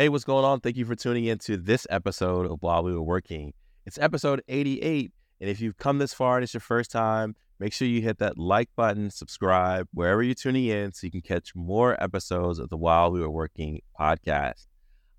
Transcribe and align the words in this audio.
Hey, 0.00 0.08
what's 0.08 0.24
going 0.24 0.46
on? 0.46 0.60
Thank 0.60 0.78
you 0.78 0.86
for 0.86 0.94
tuning 0.94 1.26
in 1.26 1.36
to 1.40 1.58
this 1.58 1.86
episode 1.90 2.50
of 2.50 2.62
While 2.62 2.84
We 2.84 2.94
Were 2.94 3.02
Working. 3.02 3.52
It's 3.84 3.98
episode 3.98 4.40
88. 4.48 5.12
And 5.42 5.50
if 5.50 5.60
you've 5.60 5.76
come 5.76 5.98
this 5.98 6.14
far 6.14 6.38
and 6.38 6.42
it's 6.42 6.54
your 6.54 6.62
first 6.62 6.90
time, 6.90 7.36
make 7.58 7.74
sure 7.74 7.86
you 7.86 8.00
hit 8.00 8.16
that 8.16 8.38
like 8.38 8.70
button, 8.74 9.10
subscribe 9.10 9.88
wherever 9.92 10.22
you're 10.22 10.34
tuning 10.34 10.64
in 10.64 10.94
so 10.94 11.06
you 11.06 11.10
can 11.10 11.20
catch 11.20 11.54
more 11.54 12.02
episodes 12.02 12.58
of 12.58 12.70
the 12.70 12.78
While 12.78 13.12
We 13.12 13.20
Were 13.20 13.28
Working 13.28 13.82
podcast. 14.00 14.68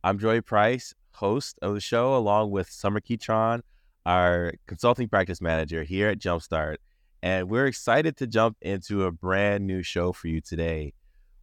I'm 0.04 0.18
Joey 0.18 0.42
Price, 0.42 0.96
host 1.12 1.60
of 1.62 1.76
the 1.76 1.80
show, 1.80 2.18
along 2.18 2.50
with 2.50 2.68
Sommer 2.68 3.02
Keytron, 3.02 3.62
our 4.08 4.54
consulting 4.66 5.08
practice 5.08 5.42
manager 5.42 5.84
here 5.84 6.10
at 6.10 6.18
Jumpstart. 6.18 6.78
And 7.22 7.52
we're 7.52 7.68
excited 7.68 8.18
to 8.18 8.26
jump 8.26 8.58
into 8.64 9.06
a 9.06 9.12
brand 9.12 9.68
new 9.68 9.84
show 9.84 10.12
for 10.12 10.28
you 10.28 10.42
today. 10.42 10.96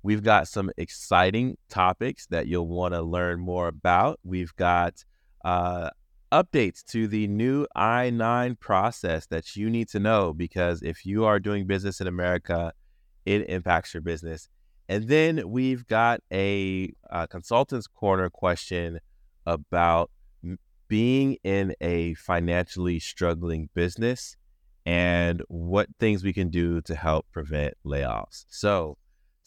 We've 0.03 0.23
got 0.23 0.49
some 0.49 0.71
exciting 0.77 1.57
topics 1.69 2.27
that 2.27 2.47
you'll 2.47 2.69
want 2.69 2.95
to 2.95 3.03
learn 3.03 3.41
more 3.41 3.69
about. 3.69 4.21
We've 4.25 4.55
got 4.57 5.05
uh, 5.45 5.91
updates 6.33 6.85
to 6.87 7.09
the 7.09 7.27
new 7.27 7.67
I 7.75 8.11
9 8.11 8.57
process 8.57 9.27
that 9.27 9.57
you 9.57 9.69
need 9.71 9.89
to 9.89 10.01
know 10.01 10.33
because 10.33 10.83
if 10.83 11.05
you 11.05 11.25
are 11.25 11.41
doing 11.41 11.67
business 11.67 12.01
in 12.01 12.07
America, 12.07 12.73
it 13.27 13.49
impacts 13.49 13.95
your 13.95 14.03
business. 14.03 14.49
And 14.89 15.09
then 15.09 15.51
we've 15.51 15.87
got 15.87 16.21
a, 16.33 16.93
a 17.11 17.29
consultant's 17.29 17.87
corner 17.87 18.31
question 18.31 19.01
about 19.47 20.11
being 20.89 21.37
in 21.45 21.75
a 21.81 22.15
financially 22.15 22.99
struggling 22.99 23.69
business 23.75 24.37
and 24.87 25.43
what 25.49 25.89
things 26.01 26.25
we 26.25 26.33
can 26.33 26.49
do 26.49 26.81
to 26.81 26.95
help 26.95 27.27
prevent 27.31 27.75
layoffs. 27.85 28.47
So, 28.49 28.97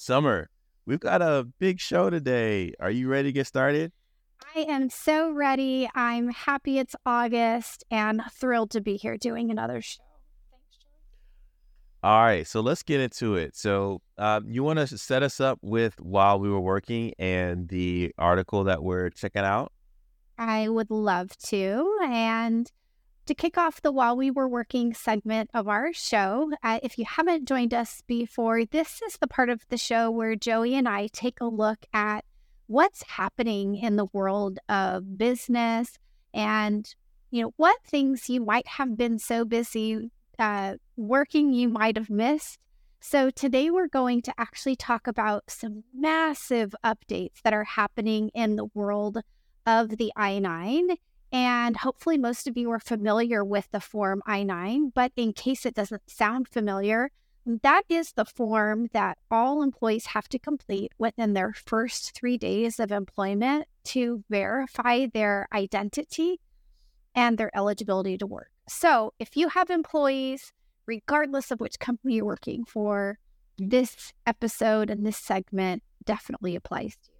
Sommer, 0.01 0.49
we've 0.87 0.99
got 0.99 1.21
a 1.21 1.47
big 1.59 1.79
show 1.79 2.09
today. 2.09 2.73
Are 2.79 2.89
you 2.89 3.07
ready 3.07 3.29
to 3.29 3.33
get 3.33 3.45
started? 3.45 3.91
I 4.55 4.61
am 4.61 4.89
so 4.89 5.29
ready. 5.29 5.87
I'm 5.93 6.29
happy 6.29 6.79
it's 6.79 6.95
August 7.05 7.83
and 7.91 8.23
thrilled 8.33 8.71
to 8.71 8.81
be 8.81 8.97
here 8.97 9.15
doing 9.15 9.51
another 9.51 9.79
show. 9.79 10.01
Thanks, 10.49 10.85
All 12.01 12.23
right, 12.23 12.47
so 12.47 12.61
let's 12.61 12.81
get 12.81 12.99
into 12.99 13.35
it. 13.35 13.55
So, 13.55 14.01
um, 14.17 14.49
you 14.49 14.63
want 14.63 14.79
to 14.79 14.87
set 14.97 15.21
us 15.21 15.39
up 15.39 15.59
with 15.61 15.99
while 15.99 16.39
we 16.39 16.49
were 16.49 16.59
working 16.59 17.13
and 17.19 17.69
the 17.69 18.11
article 18.17 18.63
that 18.63 18.81
we're 18.81 19.11
checking 19.11 19.43
out? 19.43 19.71
I 20.35 20.67
would 20.67 20.89
love 20.89 21.37
to. 21.49 21.99
And 22.09 22.71
to 23.31 23.35
kick 23.35 23.57
off 23.57 23.81
the 23.81 23.93
While 23.93 24.17
We 24.17 24.29
Were 24.29 24.49
Working 24.49 24.93
segment 24.93 25.49
of 25.53 25.69
our 25.69 25.93
show, 25.93 26.51
uh, 26.61 26.81
if 26.83 26.97
you 26.97 27.05
haven't 27.07 27.47
joined 27.47 27.73
us 27.73 28.03
before, 28.05 28.65
this 28.65 29.01
is 29.01 29.15
the 29.21 29.27
part 29.27 29.49
of 29.49 29.65
the 29.69 29.77
show 29.77 30.11
where 30.11 30.35
Joey 30.35 30.75
and 30.75 30.85
I 30.85 31.07
take 31.07 31.39
a 31.39 31.45
look 31.45 31.85
at 31.93 32.25
what's 32.67 33.03
happening 33.03 33.77
in 33.77 33.95
the 33.95 34.07
world 34.11 34.59
of 34.67 35.17
business 35.17 35.97
and 36.33 36.93
you 37.29 37.41
know 37.41 37.53
what 37.55 37.77
things 37.85 38.29
you 38.29 38.41
might 38.41 38.67
have 38.67 38.97
been 38.97 39.17
so 39.17 39.45
busy 39.45 40.11
uh, 40.37 40.75
working 40.97 41.53
you 41.53 41.69
might 41.69 41.95
have 41.95 42.09
missed. 42.09 42.59
So 42.99 43.29
today 43.29 43.69
we're 43.69 43.87
going 43.87 44.23
to 44.23 44.33
actually 44.37 44.75
talk 44.75 45.07
about 45.07 45.45
some 45.47 45.85
massive 45.95 46.75
updates 46.83 47.41
that 47.45 47.53
are 47.53 47.63
happening 47.63 48.29
in 48.33 48.57
the 48.57 48.67
world 48.73 49.19
of 49.65 49.97
the 49.97 50.11
i9 50.17 50.97
and 51.31 51.77
hopefully, 51.77 52.17
most 52.17 52.47
of 52.47 52.57
you 52.57 52.69
are 52.71 52.79
familiar 52.79 53.43
with 53.43 53.69
the 53.71 53.79
Form 53.79 54.21
I 54.25 54.43
9. 54.43 54.91
But 54.93 55.11
in 55.15 55.33
case 55.33 55.65
it 55.65 55.73
doesn't 55.73 56.09
sound 56.09 56.49
familiar, 56.49 57.11
that 57.45 57.83
is 57.89 58.13
the 58.13 58.25
form 58.25 58.89
that 58.93 59.17
all 59.31 59.63
employees 59.63 60.07
have 60.07 60.27
to 60.29 60.39
complete 60.39 60.91
within 60.97 61.33
their 61.33 61.53
first 61.53 62.13
three 62.13 62.37
days 62.37 62.79
of 62.79 62.91
employment 62.91 63.65
to 63.85 64.23
verify 64.29 65.07
their 65.11 65.47
identity 65.53 66.39
and 67.15 67.37
their 67.37 67.55
eligibility 67.55 68.17
to 68.17 68.27
work. 68.27 68.51
So, 68.67 69.13
if 69.17 69.35
you 69.35 69.49
have 69.49 69.69
employees, 69.69 70.53
regardless 70.85 71.49
of 71.49 71.59
which 71.59 71.79
company 71.79 72.15
you're 72.15 72.25
working 72.25 72.63
for, 72.65 73.17
this 73.57 74.13
episode 74.25 74.89
and 74.89 75.05
this 75.05 75.17
segment 75.17 75.83
definitely 76.05 76.55
applies 76.55 76.95
to 77.03 77.09
you. 77.09 77.10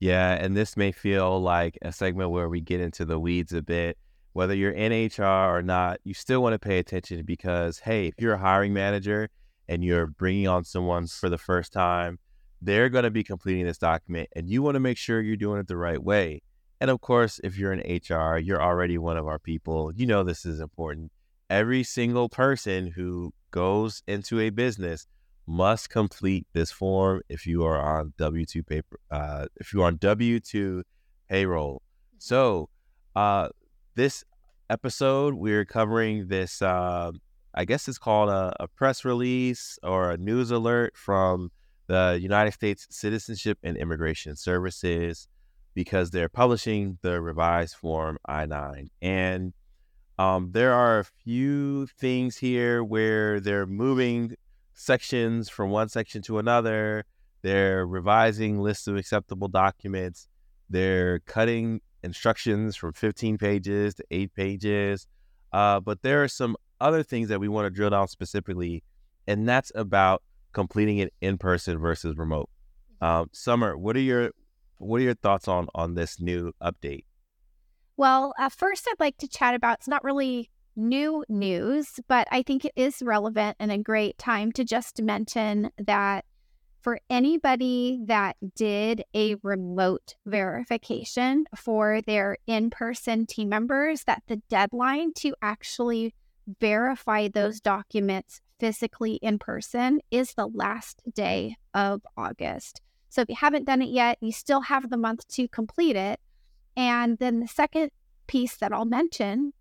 Yeah, 0.00 0.32
and 0.32 0.56
this 0.56 0.76
may 0.76 0.92
feel 0.92 1.40
like 1.40 1.78
a 1.82 1.92
segment 1.92 2.30
where 2.30 2.48
we 2.48 2.60
get 2.60 2.80
into 2.80 3.04
the 3.04 3.18
weeds 3.18 3.52
a 3.52 3.62
bit. 3.62 3.96
Whether 4.32 4.54
you're 4.54 4.72
in 4.72 4.92
HR 4.92 5.22
or 5.56 5.62
not, 5.62 6.00
you 6.04 6.12
still 6.12 6.42
want 6.42 6.54
to 6.54 6.58
pay 6.58 6.78
attention 6.78 7.24
because, 7.24 7.78
hey, 7.78 8.08
if 8.08 8.14
you're 8.18 8.34
a 8.34 8.38
hiring 8.38 8.72
manager 8.72 9.30
and 9.68 9.84
you're 9.84 10.08
bringing 10.08 10.48
on 10.48 10.64
someone 10.64 11.06
for 11.06 11.28
the 11.30 11.38
first 11.38 11.72
time, 11.72 12.18
they're 12.60 12.88
going 12.88 13.04
to 13.04 13.10
be 13.10 13.22
completing 13.22 13.64
this 13.64 13.78
document 13.78 14.28
and 14.34 14.48
you 14.48 14.62
want 14.62 14.74
to 14.74 14.80
make 14.80 14.96
sure 14.96 15.20
you're 15.20 15.36
doing 15.36 15.60
it 15.60 15.68
the 15.68 15.76
right 15.76 16.02
way. 16.02 16.42
And 16.80 16.90
of 16.90 17.00
course, 17.00 17.40
if 17.44 17.56
you're 17.56 17.72
in 17.72 17.80
HR, 17.80 18.38
you're 18.38 18.62
already 18.62 18.98
one 18.98 19.16
of 19.16 19.26
our 19.26 19.38
people. 19.38 19.92
You 19.94 20.06
know 20.06 20.22
this 20.22 20.44
is 20.44 20.60
important. 20.60 21.12
Every 21.48 21.84
single 21.84 22.28
person 22.28 22.88
who 22.88 23.32
goes 23.52 24.02
into 24.06 24.40
a 24.40 24.50
business 24.50 25.06
must 25.46 25.90
complete 25.90 26.46
this 26.52 26.70
form 26.70 27.20
if 27.28 27.46
you 27.46 27.64
are 27.64 27.80
on 27.80 28.12
W 28.18 28.46
two 28.46 28.62
paper. 28.62 28.98
Uh, 29.10 29.46
if 29.56 29.72
you 29.72 29.82
are 29.82 29.86
on 29.86 29.96
W 29.98 30.40
two 30.40 30.82
payroll. 31.28 31.82
So, 32.18 32.68
uh, 33.14 33.48
this 33.94 34.24
episode 34.70 35.34
we're 35.34 35.64
covering 35.64 36.28
this. 36.28 36.62
Uh, 36.62 37.12
I 37.54 37.64
guess 37.64 37.86
it's 37.86 37.98
called 37.98 38.30
a, 38.30 38.54
a 38.60 38.68
press 38.68 39.04
release 39.04 39.78
or 39.82 40.10
a 40.10 40.16
news 40.16 40.50
alert 40.50 40.96
from 40.96 41.50
the 41.86 42.18
United 42.20 42.52
States 42.52 42.86
Citizenship 42.90 43.58
and 43.62 43.76
Immigration 43.76 44.36
Services 44.36 45.28
because 45.74 46.10
they're 46.10 46.28
publishing 46.28 46.98
the 47.02 47.20
revised 47.20 47.76
form 47.76 48.18
I 48.26 48.46
nine 48.46 48.90
and. 49.02 49.52
Um, 50.16 50.52
there 50.52 50.72
are 50.72 51.00
a 51.00 51.04
few 51.24 51.88
things 51.98 52.36
here 52.36 52.84
where 52.84 53.40
they're 53.40 53.66
moving 53.66 54.36
sections 54.74 55.48
from 55.48 55.70
one 55.70 55.88
section 55.88 56.22
to 56.22 56.38
another. 56.38 57.04
They're 57.42 57.86
revising 57.86 58.60
lists 58.60 58.86
of 58.86 58.96
acceptable 58.96 59.48
documents. 59.48 60.28
They're 60.68 61.20
cutting 61.20 61.80
instructions 62.02 62.76
from 62.76 62.92
15 62.92 63.38
pages 63.38 63.94
to 63.94 64.04
eight 64.10 64.34
pages. 64.34 65.06
Uh, 65.52 65.80
but 65.80 66.02
there 66.02 66.22
are 66.22 66.28
some 66.28 66.56
other 66.80 67.02
things 67.02 67.28
that 67.28 67.40
we 67.40 67.48
want 67.48 67.66
to 67.66 67.70
drill 67.70 67.90
down 67.90 68.08
specifically, 68.08 68.82
and 69.26 69.48
that's 69.48 69.72
about 69.74 70.22
completing 70.52 70.98
it 70.98 71.12
in 71.20 71.38
person 71.38 71.78
versus 71.78 72.16
remote. 72.16 72.48
Um, 73.00 73.28
Sommer, 73.32 73.76
what 73.76 73.96
are 73.96 74.00
your 74.00 74.30
what 74.78 75.00
are 75.00 75.04
your 75.04 75.14
thoughts 75.14 75.48
on 75.48 75.68
on 75.74 75.94
this 75.94 76.20
new 76.20 76.52
update? 76.62 77.04
Well, 77.96 78.34
uh, 78.38 78.48
first, 78.48 78.88
I'd 78.90 78.98
like 78.98 79.16
to 79.18 79.28
chat 79.28 79.54
about 79.54 79.78
it's 79.78 79.88
not 79.88 80.02
really 80.02 80.50
new 80.76 81.24
news, 81.28 82.00
but 82.08 82.26
I 82.30 82.42
think 82.42 82.64
it 82.64 82.72
is 82.76 83.02
relevant 83.02 83.56
and 83.60 83.70
a 83.72 83.78
great 83.78 84.18
time 84.18 84.52
to 84.52 84.64
just 84.64 85.00
mention 85.02 85.70
that 85.78 86.24
for 86.82 87.00
anybody 87.08 88.00
that 88.04 88.36
did 88.54 89.04
a 89.14 89.36
remote 89.42 90.16
verification 90.26 91.46
for 91.56 92.02
their 92.02 92.36
in 92.46 92.68
person 92.68 93.24
team 93.24 93.48
members, 93.48 94.04
that 94.04 94.22
the 94.26 94.42
deadline 94.50 95.14
to 95.14 95.34
actually 95.40 96.14
verify 96.60 97.28
those 97.28 97.60
documents 97.60 98.42
physically 98.60 99.14
in 99.22 99.38
person 99.38 100.00
is 100.10 100.34
the 100.34 100.46
last 100.46 101.00
day 101.14 101.56
of 101.72 102.02
August. 102.16 102.82
So 103.08 103.22
if 103.22 103.28
you 103.30 103.36
haven't 103.36 103.64
done 103.64 103.80
it 103.80 103.88
yet, 103.88 104.18
you 104.20 104.32
still 104.32 104.62
have 104.62 104.90
the 104.90 104.96
month 104.96 105.26
to 105.28 105.48
complete 105.48 105.96
it. 105.96 106.20
And 106.76 107.16
then 107.18 107.40
the 107.40 107.48
second 107.48 107.92
piece 108.26 108.56
that 108.56 108.72
I'll 108.72 108.84
mention 108.84 109.52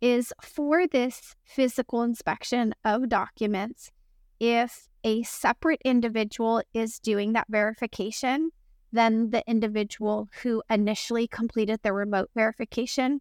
is 0.00 0.32
for 0.40 0.86
this 0.86 1.34
physical 1.44 2.02
inspection 2.02 2.74
of 2.84 3.08
documents, 3.08 3.90
if 4.38 4.88
a 5.04 5.22
separate 5.22 5.80
individual 5.84 6.62
is 6.74 6.98
doing 6.98 7.32
that 7.32 7.46
verification, 7.48 8.50
then 8.92 9.30
the 9.30 9.42
individual 9.46 10.28
who 10.42 10.62
initially 10.68 11.26
completed 11.26 11.80
the 11.82 11.92
remote 11.92 12.30
verification, 12.34 13.20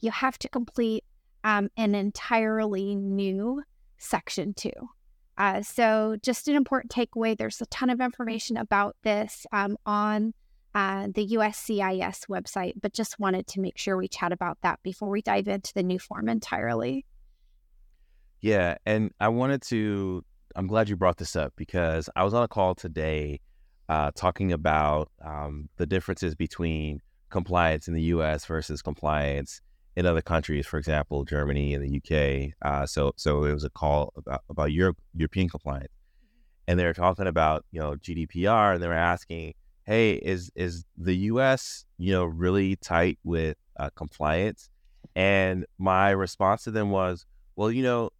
you 0.00 0.10
have 0.10 0.38
to 0.38 0.48
complete 0.48 1.04
um, 1.44 1.68
an 1.76 1.94
entirely 1.94 2.94
new 2.94 3.62
section 3.98 4.54
two. 4.54 4.70
Uh, 5.38 5.62
so, 5.62 6.16
just 6.22 6.48
an 6.48 6.54
important 6.54 6.92
takeaway 6.92 7.36
there's 7.36 7.60
a 7.62 7.66
ton 7.66 7.88
of 7.88 8.00
information 8.00 8.56
about 8.56 8.96
this 9.02 9.46
um, 9.52 9.76
on 9.86 10.34
uh, 10.74 11.08
the 11.12 11.26
USCIS 11.28 12.26
website, 12.28 12.74
but 12.80 12.92
just 12.92 13.18
wanted 13.18 13.46
to 13.48 13.60
make 13.60 13.76
sure 13.76 13.96
we 13.96 14.08
chat 14.08 14.32
about 14.32 14.58
that 14.62 14.80
before 14.82 15.08
we 15.08 15.22
dive 15.22 15.48
into 15.48 15.72
the 15.74 15.82
new 15.82 15.98
form 15.98 16.28
entirely. 16.28 17.04
Yeah, 18.40 18.76
and 18.86 19.10
I 19.20 19.28
wanted 19.28 19.62
to. 19.62 20.24
I'm 20.56 20.66
glad 20.66 20.88
you 20.88 20.96
brought 20.96 21.18
this 21.18 21.36
up 21.36 21.52
because 21.56 22.08
I 22.16 22.24
was 22.24 22.34
on 22.34 22.42
a 22.42 22.48
call 22.48 22.74
today 22.74 23.40
uh, 23.88 24.10
talking 24.14 24.52
about 24.52 25.10
um, 25.24 25.68
the 25.76 25.86
differences 25.86 26.34
between 26.34 27.00
compliance 27.30 27.86
in 27.86 27.94
the 27.94 28.02
U.S. 28.02 28.44
versus 28.46 28.82
compliance 28.82 29.60
in 29.96 30.06
other 30.06 30.22
countries, 30.22 30.66
for 30.66 30.78
example, 30.78 31.24
Germany 31.24 31.74
and 31.74 31.84
the 31.84 31.96
UK. 31.98 32.52
Uh, 32.62 32.86
so, 32.86 33.12
so 33.16 33.44
it 33.44 33.52
was 33.52 33.64
a 33.64 33.70
call 33.70 34.12
about 34.16 34.42
about 34.48 34.72
Europe, 34.72 34.98
European 35.14 35.48
compliance, 35.48 35.92
and 36.66 36.78
they 36.78 36.84
were 36.84 36.94
talking 36.94 37.26
about 37.26 37.64
you 37.72 37.80
know 37.80 37.96
GDPR, 37.96 38.74
and 38.74 38.82
they 38.82 38.88
were 38.88 38.94
asking 38.94 39.54
hey, 39.84 40.12
is 40.12 40.50
is 40.54 40.84
the 40.96 41.16
U.S. 41.16 41.84
you 41.98 42.12
know 42.12 42.24
really 42.24 42.76
tight 42.76 43.18
with 43.24 43.56
uh, 43.78 43.90
compliance? 43.94 44.70
And 45.16 45.66
my 45.78 46.10
response 46.10 46.64
to 46.64 46.70
them 46.70 46.90
was, 46.90 47.26
well, 47.56 47.70
you 47.70 47.82
know, 47.82 48.10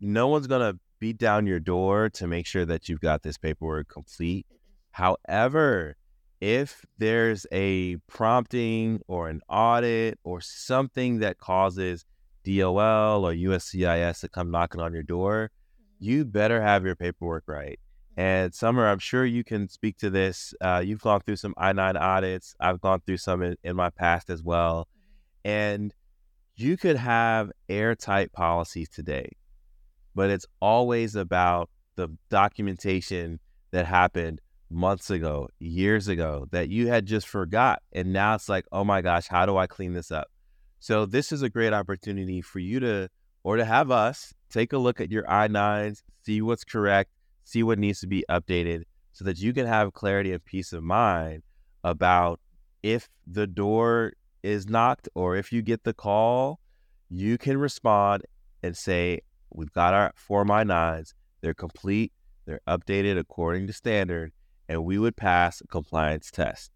no 0.00 0.28
one's 0.28 0.46
gonna 0.46 0.74
beat 0.98 1.18
down 1.18 1.46
your 1.46 1.60
door 1.60 2.08
to 2.10 2.26
make 2.26 2.46
sure 2.46 2.64
that 2.64 2.88
you've 2.88 3.00
got 3.00 3.22
this 3.22 3.38
paperwork 3.38 3.88
complete. 3.88 4.46
However, 4.90 5.96
if 6.40 6.84
there's 6.98 7.46
a 7.52 7.96
prompting 8.06 9.00
or 9.06 9.28
an 9.28 9.40
audit 9.48 10.18
or 10.24 10.40
something 10.40 11.18
that 11.20 11.38
causes 11.38 12.04
DOL 12.44 13.26
or 13.26 13.32
USCIS 13.34 14.20
to 14.20 14.28
come 14.28 14.50
knocking 14.50 14.80
on 14.80 14.92
your 14.92 15.02
door, 15.02 15.50
you 15.98 16.24
better 16.24 16.60
have 16.62 16.84
your 16.84 16.94
paperwork 16.94 17.44
right. 17.46 17.78
And 18.16 18.54
Sommer, 18.54 18.88
I'm 18.88 18.98
sure 18.98 19.26
you 19.26 19.44
can 19.44 19.68
speak 19.68 19.98
to 19.98 20.08
this. 20.08 20.54
Uh, 20.60 20.82
you've 20.84 21.02
gone 21.02 21.20
through 21.20 21.36
some 21.36 21.54
I 21.58 21.72
9 21.72 21.96
audits. 21.96 22.54
I've 22.58 22.80
gone 22.80 23.00
through 23.04 23.18
some 23.18 23.42
in, 23.42 23.56
in 23.62 23.76
my 23.76 23.90
past 23.90 24.30
as 24.30 24.42
well. 24.42 24.88
And 25.44 25.92
you 26.54 26.78
could 26.78 26.96
have 26.96 27.52
airtight 27.68 28.32
policies 28.32 28.88
today, 28.88 29.28
but 30.14 30.30
it's 30.30 30.46
always 30.60 31.14
about 31.14 31.68
the 31.96 32.08
documentation 32.30 33.38
that 33.70 33.84
happened 33.84 34.40
months 34.70 35.10
ago, 35.10 35.48
years 35.58 36.08
ago 36.08 36.46
that 36.50 36.70
you 36.70 36.88
had 36.88 37.04
just 37.04 37.28
forgot. 37.28 37.82
And 37.92 38.14
now 38.14 38.34
it's 38.34 38.48
like, 38.48 38.64
oh 38.72 38.84
my 38.84 39.02
gosh, 39.02 39.28
how 39.28 39.44
do 39.44 39.58
I 39.58 39.66
clean 39.66 39.92
this 39.92 40.10
up? 40.10 40.28
So 40.78 41.04
this 41.04 41.32
is 41.32 41.42
a 41.42 41.50
great 41.50 41.74
opportunity 41.74 42.40
for 42.40 42.58
you 42.58 42.80
to, 42.80 43.10
or 43.44 43.56
to 43.56 43.64
have 43.64 43.90
us 43.90 44.32
take 44.50 44.72
a 44.72 44.78
look 44.78 45.00
at 45.00 45.10
your 45.10 45.30
I-9s, 45.30 46.02
see 46.24 46.40
what's 46.40 46.64
correct, 46.64 47.10
see 47.46 47.62
what 47.62 47.78
needs 47.78 48.00
to 48.00 48.08
be 48.08 48.24
updated 48.28 48.82
so 49.12 49.24
that 49.24 49.38
you 49.38 49.52
can 49.54 49.66
have 49.66 49.92
clarity 49.92 50.32
and 50.32 50.44
peace 50.44 50.72
of 50.72 50.82
mind 50.82 51.42
about 51.84 52.40
if 52.82 53.08
the 53.26 53.46
door 53.46 54.12
is 54.42 54.68
knocked 54.68 55.08
or 55.14 55.36
if 55.36 55.52
you 55.52 55.62
get 55.62 55.84
the 55.84 55.94
call, 55.94 56.58
you 57.08 57.38
can 57.38 57.56
respond 57.56 58.24
and 58.62 58.76
say, 58.76 59.20
We've 59.54 59.72
got 59.72 59.94
our 59.94 60.12
four 60.16 60.42
I-9s, 60.42 61.14
they're 61.40 61.54
complete, 61.54 62.12
they're 62.46 62.60
updated 62.66 63.16
according 63.16 63.68
to 63.68 63.72
standard, 63.72 64.32
and 64.68 64.84
we 64.84 64.98
would 64.98 65.16
pass 65.16 65.60
a 65.60 65.66
compliance 65.68 66.32
test. 66.32 66.72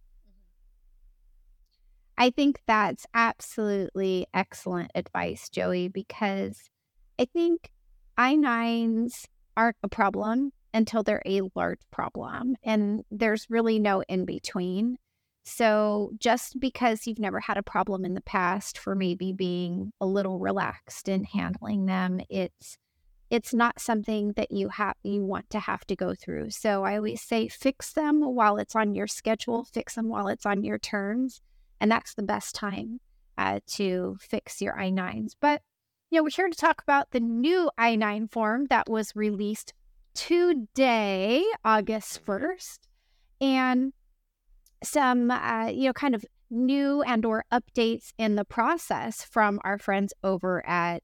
I 2.16 2.30
think 2.30 2.60
that's 2.66 3.06
absolutely 3.12 4.26
excellent 4.32 4.92
advice, 4.94 5.48
Joey, 5.48 5.88
because 5.88 6.70
I 7.18 7.24
think 7.24 7.70
I 8.16 8.36
9s 8.36 9.24
aren't 9.56 9.76
a 9.82 9.88
problem 9.88 10.52
until 10.72 11.02
they're 11.02 11.22
a 11.26 11.42
large 11.54 11.80
problem. 11.90 12.56
And 12.62 13.04
there's 13.10 13.48
really 13.50 13.78
no 13.78 14.02
in 14.02 14.24
between. 14.24 14.96
So 15.44 16.12
just 16.18 16.60
because 16.60 17.06
you've 17.06 17.18
never 17.18 17.40
had 17.40 17.56
a 17.56 17.62
problem 17.62 18.04
in 18.04 18.14
the 18.14 18.20
past 18.20 18.78
for 18.78 18.94
maybe 18.94 19.32
being 19.32 19.92
a 20.00 20.06
little 20.06 20.38
relaxed 20.38 21.08
in 21.08 21.24
handling 21.24 21.86
them, 21.86 22.20
it's 22.28 22.76
it's 23.30 23.54
not 23.54 23.80
something 23.80 24.32
that 24.32 24.50
you 24.50 24.68
have 24.68 24.96
you 25.04 25.24
want 25.24 25.48
to 25.50 25.60
have 25.60 25.84
to 25.86 25.96
go 25.96 26.14
through. 26.14 26.50
So 26.50 26.84
I 26.84 26.96
always 26.96 27.22
say 27.22 27.48
fix 27.48 27.92
them 27.92 28.22
while 28.22 28.58
it's 28.58 28.74
on 28.74 28.94
your 28.94 29.06
schedule, 29.06 29.64
fix 29.64 29.94
them 29.94 30.08
while 30.08 30.28
it's 30.28 30.46
on 30.46 30.64
your 30.64 30.78
terms, 30.78 31.40
and 31.80 31.90
that's 31.90 32.14
the 32.14 32.22
best 32.22 32.54
time 32.54 33.00
uh, 33.38 33.60
to 33.68 34.16
fix 34.20 34.60
your 34.60 34.78
I-9s. 34.78 35.32
But 35.40 35.62
you 36.10 36.18
know, 36.18 36.24
we're 36.24 36.30
here 36.30 36.48
to 36.48 36.56
talk 36.56 36.82
about 36.82 37.12
the 37.12 37.20
new 37.20 37.70
I-9 37.78 38.30
form 38.30 38.66
that 38.66 38.88
was 38.88 39.14
released 39.14 39.74
today, 40.14 41.44
August 41.64 42.24
1st, 42.24 42.78
and 43.40 43.92
some, 44.82 45.30
uh, 45.30 45.66
you 45.66 45.86
know, 45.86 45.92
kind 45.92 46.14
of 46.14 46.24
new 46.50 47.02
and 47.02 47.24
or 47.24 47.44
updates 47.52 48.12
in 48.18 48.34
the 48.34 48.44
process 48.44 49.22
from 49.22 49.60
our 49.64 49.78
friends 49.78 50.12
over 50.24 50.66
at 50.66 51.02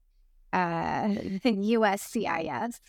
uh, 0.53 1.07
USCIS. 1.45 2.79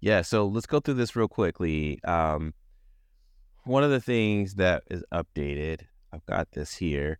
Yeah, 0.00 0.22
so 0.22 0.46
let's 0.46 0.66
go 0.66 0.80
through 0.80 0.94
this 0.94 1.16
real 1.16 1.28
quickly. 1.28 2.00
Um, 2.04 2.54
one 3.64 3.82
of 3.82 3.90
the 3.90 4.00
things 4.00 4.54
that 4.54 4.84
is 4.90 5.04
updated, 5.12 5.82
I've 6.12 6.24
got 6.26 6.52
this 6.52 6.76
here. 6.76 7.18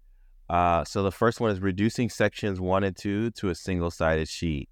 Uh, 0.49 0.85
so 0.85 1.03
the 1.03 1.13
first 1.13 1.41
one 1.41 1.51
is 1.51 1.61
reducing 1.61 2.09
sections 2.09 2.61
one 2.61 2.85
and 2.85 2.97
two 2.97 3.31
to 3.33 3.51
a 3.51 3.55
single 3.55 3.91
sided 3.91 4.29
sheet. 4.29 4.69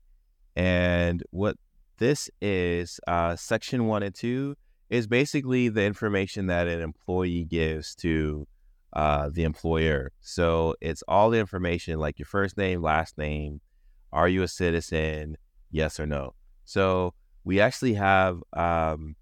And 0.57 1.23
what 1.31 1.57
this 1.99 2.31
is, 2.41 2.99
uh, 3.07 3.37
section 3.37 3.87
one 3.87 4.03
and 4.03 4.15
two 4.15 4.57
is 4.89 5.07
basically 5.07 5.69
the 5.69 5.85
information 5.85 6.47
that 6.47 6.67
an 6.67 6.81
employee 6.81 7.45
gives 7.45 7.95
to 7.97 8.47
uh, 8.93 9.29
the 9.33 9.45
employer. 9.45 10.13
So 10.21 10.75
it's 10.81 11.03
all 11.07 11.31
the 11.31 11.39
information 11.39 11.99
like 11.99 12.19
your 12.19 12.27
first 12.27 12.57
name, 12.57 12.83
last 12.83 13.19
name, 13.19 13.61
are 14.13 14.29
you 14.29 14.43
a 14.43 14.49
citizen, 14.49 15.37
yes 15.71 16.01
or 16.01 16.07
no. 16.07 16.35
So 16.65 17.13
we 17.45 17.61
actually 17.61 17.95
have, 17.95 18.41
um, 18.55 19.17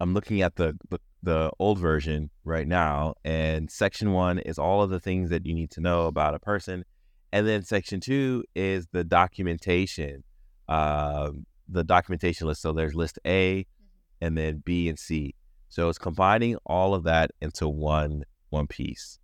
I'm 0.00 0.14
looking 0.14 0.40
at 0.40 0.56
the, 0.56 0.78
the, 0.88 0.98
the 1.22 1.50
old 1.58 1.78
version 1.78 2.30
right 2.44 2.66
now, 2.66 3.14
and 3.24 3.70
section 3.70 4.12
one 4.12 4.38
is 4.38 4.58
all 4.58 4.82
of 4.82 4.90
the 4.90 5.00
things 5.00 5.30
that 5.30 5.44
you 5.44 5.54
need 5.54 5.70
to 5.72 5.80
know 5.80 6.06
about 6.06 6.34
a 6.34 6.38
person. 6.38 6.84
And 7.32 7.46
then 7.46 7.62
section 7.62 8.00
two 8.00 8.44
is 8.54 8.86
the 8.92 9.04
documentation 9.04 10.22
uh, 10.68 11.30
the 11.68 11.84
documentation 11.84 12.46
list. 12.46 12.62
So 12.62 12.72
there's 12.72 12.94
list 12.94 13.18
A, 13.24 13.60
mm-hmm. 13.60 14.24
and 14.24 14.36
then 14.36 14.62
B 14.64 14.88
and 14.88 14.98
C. 14.98 15.34
So 15.68 15.88
it's 15.88 15.98
combining 15.98 16.56
all 16.64 16.94
of 16.94 17.04
that 17.04 17.30
into 17.40 17.68
one 17.68 18.24
one 18.50 18.66
piece. 18.66 19.18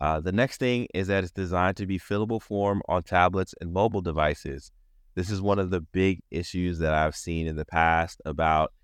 Mm-hmm. 0.00 0.04
Uh, 0.04 0.20
the 0.20 0.32
next 0.32 0.58
thing 0.58 0.86
is 0.94 1.06
that 1.06 1.24
it's 1.24 1.32
designed 1.32 1.76
to 1.78 1.86
be 1.86 1.98
fillable 1.98 2.40
form 2.40 2.82
on 2.88 3.02
tablets 3.02 3.54
and 3.60 3.72
mobile 3.72 4.02
devices. 4.02 4.70
This 5.14 5.30
is 5.30 5.40
one 5.40 5.58
of 5.58 5.70
the 5.70 5.80
big 5.80 6.20
issues 6.30 6.78
that 6.80 6.92
I've 6.92 7.16
seen 7.16 7.46
in 7.46 7.56
the 7.56 7.64
past 7.64 8.20
about, 8.26 8.74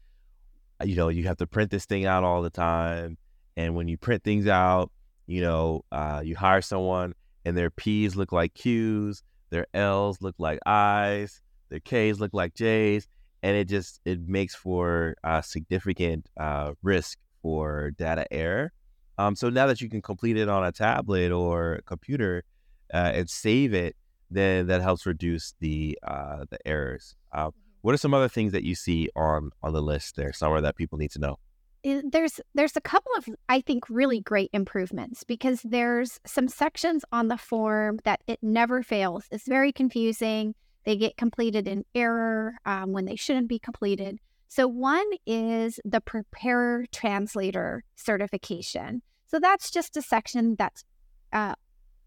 you 0.83 0.97
know, 0.97 1.11
you 1.11 1.25
have 1.25 1.37
to 1.37 1.47
print 1.47 1.71
this 1.71 1.85
thing 1.85 2.07
out 2.07 2.25
all 2.25 2.41
the 2.41 2.49
time. 2.49 3.19
And 3.55 3.75
when 3.75 3.87
you 3.87 3.99
print 3.99 4.25
things 4.25 4.47
out, 4.47 4.91
you 5.27 5.43
know, 5.43 5.85
uh, 5.93 6.23
you 6.25 6.35
hire 6.35 6.63
someone 6.63 7.13
and 7.45 7.55
their 7.55 7.69
P's 7.69 8.17
look 8.17 8.33
like 8.33 8.55
Q's, 8.55 9.23
their 9.51 9.67
L's 9.75 10.23
look 10.23 10.37
like 10.39 10.59
I's, 10.65 11.42
their 11.73 11.81
K's 11.81 12.21
look 12.21 12.35
like 12.35 12.55
J's, 12.55 13.09
and 13.43 13.57
it 13.57 13.67
just 13.67 14.01
it 14.05 14.21
makes 14.29 14.55
for 14.55 15.17
a 15.25 15.43
significant 15.43 16.29
uh, 16.39 16.73
risk 16.83 17.19
for 17.41 17.91
data 17.93 18.27
error. 18.31 18.73
Um, 19.19 19.35
so 19.35 19.49
now 19.49 19.67
that 19.67 19.81
you 19.81 19.89
can 19.89 20.03
complete 20.03 20.37
it 20.37 20.49
on 20.49 20.65
a 20.65 20.71
tablet 20.71 21.33
or 21.33 21.75
a 21.75 21.83
computer 21.83 22.45
uh, 22.93 23.13
and 23.15 23.29
save 23.29 23.75
it, 23.75 23.97
then 24.31 24.67
that 24.67 24.83
helps 24.83 25.07
reduce 25.07 25.55
the 25.61 25.99
uh, 26.07 26.45
the 26.51 26.59
errors. 26.67 27.17
Uh, 27.33 27.51
what 27.81 27.95
are 27.95 27.99
some 27.99 28.15
other 28.15 28.29
things 28.29 28.53
that 28.53 28.65
you 28.65 28.75
see 28.75 29.09
on 29.17 29.51
on 29.63 29.73
the 29.73 29.83
list 29.83 30.17
there, 30.17 30.33
Sommer 30.33 30.61
that 30.61 30.77
people 30.77 30.99
need 30.99 31.11
to 31.13 31.19
know? 31.19 31.39
There's 31.85 32.39
there's 32.55 32.77
a 32.77 32.81
couple 32.83 33.13
of 33.17 33.29
I 33.49 33.63
think 33.63 33.89
really 33.89 34.21
great 34.21 34.51
improvements 34.53 35.25
because 35.25 35.63
there's 35.63 36.21
some 36.27 36.49
sections 36.49 37.05
on 37.13 37.29
the 37.29 37.39
form 37.39 37.99
that 38.05 38.21
it 38.27 38.39
never 38.43 38.83
fails. 38.83 39.25
It's 39.31 39.49
very 39.49 39.73
confusing. 39.73 40.55
They 40.85 40.97
get 40.97 41.17
completed 41.17 41.69
in 41.69 41.85
error 41.95 42.55
um, 42.65 42.93
when 42.93 43.05
they 43.05 43.17
shouldn't 43.17 43.49
be 43.49 43.59
completed. 43.59 44.19
So, 44.49 44.67
one 44.67 45.07
is 45.27 45.81
the 45.85 46.01
preparer 46.01 46.85
translator 46.93 47.85
certification. 47.97 49.03
So, 49.27 49.39
that's 49.41 49.71
just 49.71 49.97
a 49.97 50.03
section 50.03 50.57
that's 50.59 50.85
uh, 51.33 51.55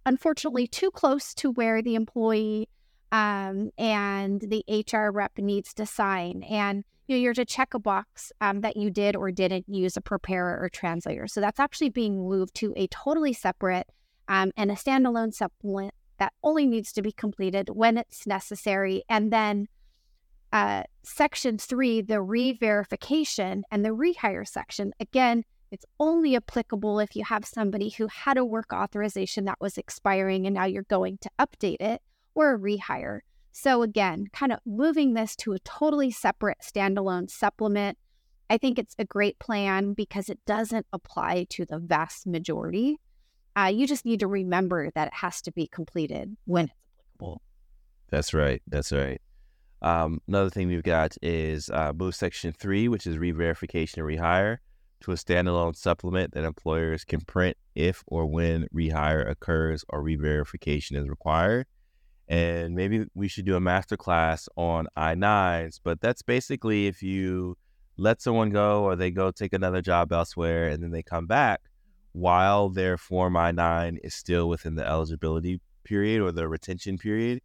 unfortunately 0.06 0.68
too 0.68 0.92
close 0.92 1.34
to 1.36 1.52
where 1.52 1.82
the 1.82 1.96
employee 1.96 2.70
um, 3.12 3.72
and 3.78 4.42
the 4.42 4.64
HR 4.70 5.10
rep 5.10 5.38
needs 5.38 5.74
to 5.74 5.86
sign. 5.86 6.44
And 6.44 6.84
you 7.08 7.16
know, 7.16 7.22
you're 7.22 7.34
to 7.34 7.46
check 7.46 7.74
a 7.74 7.80
box 7.80 8.32
um, 8.42 8.62
that 8.62 8.78
you 8.78 8.92
did 8.92 9.16
or 9.16 9.32
didn't 9.32 9.66
use 9.68 9.98
a 9.98 10.02
preparer 10.02 10.60
or 10.62 10.70
translator. 10.70 11.28
So, 11.28 11.42
that's 11.42 11.60
actually 11.60 11.90
being 11.90 12.30
moved 12.30 12.54
to 12.58 12.74
a 12.76 12.86
totally 12.88 13.34
separate 13.34 13.88
um, 14.28 14.52
and 14.56 14.70
a 14.70 14.76
standalone 14.76 15.34
supplement 15.34 15.96
that 16.18 16.34
only 16.44 16.66
needs 16.66 16.92
to 16.94 17.02
be 17.02 17.12
completed 17.12 17.70
when 17.70 17.98
it's 17.98 18.26
necessary. 18.26 19.04
And 19.10 19.32
then 19.32 19.68
uh, 20.52 20.84
section 21.04 21.58
three, 21.58 22.02
the 22.02 22.22
re 22.22 22.54
verification 22.54 23.64
and 23.72 23.84
the 23.84 23.90
rehire 23.90 24.48
section, 24.48 24.94
again, 25.00 25.44
it's 25.72 25.86
only 26.00 26.36
applicable 26.36 27.00
if 27.00 27.16
you 27.16 27.26
have 27.26 27.46
somebody 27.46 27.90
who 27.90 28.08
had 28.08 28.38
a 28.38 28.46
work 28.46 28.72
authorization 28.72 29.46
that 29.46 29.60
was 29.60 29.78
expiring 29.78 30.46
and 30.46 30.56
now 30.56 30.66
you're 30.66 30.84
going 30.84 31.18
to 31.20 31.30
update 31.40 31.82
it 31.82 32.02
or 32.36 32.54
a 32.54 32.60
rehire. 32.60 33.20
So, 33.52 33.82
again, 33.82 34.28
kind 34.32 34.52
of 34.52 34.60
moving 34.66 35.14
this 35.14 35.36
to 35.38 35.54
a 35.54 35.60
totally 35.60 36.12
separate 36.12 36.60
standalone 36.60 37.30
supplement. 37.30 37.98
I 38.50 38.58
think 38.58 38.78
it's 38.78 38.96
a 39.00 39.06
great 39.06 39.40
plan 39.40 39.94
because 39.94 40.30
it 40.30 40.40
doesn't 40.46 40.86
apply 40.94 41.48
to 41.52 41.66
the 41.66 41.80
vast 41.80 42.28
majority 42.28 43.00
uh, 43.56 43.72
you 43.74 43.88
just 43.88 44.06
need 44.06 44.20
to 44.20 44.28
remember 44.28 44.90
that 44.96 45.08
it 45.08 45.14
has 45.14 45.42
to 45.44 45.52
be 45.52 45.68
completed 45.68 46.36
when 46.46 46.66
it's 46.66 46.74
applicable. 46.98 47.42
That's 48.10 48.34
right. 48.34 48.62
That's 48.68 48.92
right. 48.92 49.22
Um, 49.82 50.22
another 50.28 50.50
thing 50.50 50.68
we've 50.68 50.84
got 50.84 51.16
is 51.22 51.70
uh, 51.70 51.94
move 51.94 52.16
section 52.16 52.52
three, 52.52 52.88
which 52.88 53.06
is 53.08 53.18
re-verification 53.18 54.02
and 54.02 54.10
rehire, 54.10 54.58
to 55.02 55.12
a 55.12 55.16
standalone 55.16 55.76
supplement 55.76 56.34
that 56.34 56.44
employers 56.44 57.04
can 57.04 57.22
print 57.22 57.56
if 57.76 58.04
or 58.08 58.26
when 58.26 58.68
rehire 58.74 59.30
occurs 59.30 59.86
or 59.90 60.02
re-verification 60.02 60.98
is 60.98 61.08
required. 61.08 61.68
And 62.28 62.74
maybe 62.74 63.06
we 63.14 63.28
should 63.28 63.46
do 63.46 63.56
a 63.56 63.60
master 63.60 63.98
class 63.98 64.50
on 64.56 64.88
I-9s, 64.96 65.80
but 65.84 66.02
that's 66.02 66.24
basically 66.24 66.88
if 66.88 67.04
you 67.04 67.56
let 67.98 68.22
someone 68.22 68.50
go 68.50 68.84
or 68.84 68.96
they 68.96 69.12
go 69.12 69.30
take 69.30 69.54
another 69.54 69.82
job 69.82 70.12
elsewhere 70.12 70.68
and 70.68 70.82
then 70.82 70.92
they 70.92 71.04
come 71.04 71.28
back 71.28 71.62
while 72.16 72.70
their 72.70 72.98
Form 72.98 73.36
I 73.36 73.52
9 73.52 74.00
is 74.02 74.14
still 74.14 74.48
within 74.48 74.76
the 74.76 74.88
eligibility 74.88 75.60
period 75.84 76.22
or 76.22 76.32
the 76.32 76.48
retention 76.48 76.98
period, 76.98 77.42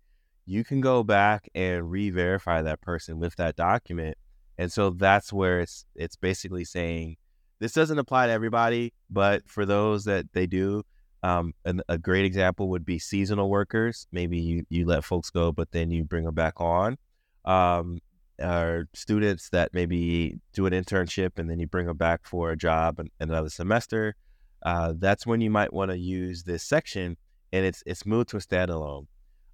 you 0.47 0.63
can 0.63 0.81
go 0.81 1.03
back 1.03 1.49
and 1.57 1.91
re 1.91 2.11
verify 2.11 2.63
that 2.63 2.81
person 2.81 3.19
with 3.19 3.35
that 3.35 3.57
document. 3.57 4.17
And 4.59 4.71
so 4.71 4.91
that's 4.91 5.33
where 5.33 5.59
it's 5.59 5.85
it's 5.97 6.15
basically 6.15 6.65
saying 6.65 7.17
this 7.59 7.73
doesn't 7.73 7.99
apply 7.99 8.29
to 8.29 8.33
everybody, 8.33 8.95
but 9.11 9.43
for 9.49 9.67
those 9.67 10.05
that 10.05 10.33
they 10.35 10.47
do, 10.47 10.85
um, 11.25 11.53
and 11.65 11.83
a 11.89 11.99
great 11.99 12.25
example 12.25 12.69
would 12.69 12.85
be 12.85 13.01
seasonal 13.01 13.51
workers. 13.51 14.07
Maybe 14.13 14.39
you, 14.39 14.65
you 14.71 14.87
let 14.87 15.05
folks 15.05 15.31
go, 15.31 15.51
but 15.51 15.73
then 15.73 15.91
you 15.91 16.05
bring 16.05 16.25
them 16.25 16.35
back 16.35 16.61
on. 16.61 16.97
Um, 17.45 17.99
or 18.41 18.89
students 18.95 19.51
that 19.51 19.75
maybe 19.75 20.39
do 20.53 20.65
an 20.65 20.73
internship 20.73 21.39
and 21.39 21.51
then 21.51 21.59
you 21.59 21.67
bring 21.67 21.87
them 21.87 21.97
back 21.97 22.21
for 22.25 22.51
a 22.51 22.57
job 22.57 23.01
in, 23.01 23.11
another 23.19 23.51
semester. 23.51 24.15
Uh, 24.63 24.95
that's 24.99 25.27
when 25.27 25.41
you 25.41 25.51
might 25.51 25.73
want 25.73 25.91
to 25.91 25.99
use 25.99 26.43
this 26.43 26.63
section, 26.63 27.17
and 27.53 27.65
it's 27.65 27.83
it's 27.87 28.07
moved 28.07 28.29
to 28.31 28.37
a 28.37 28.41
standalone. 28.41 29.07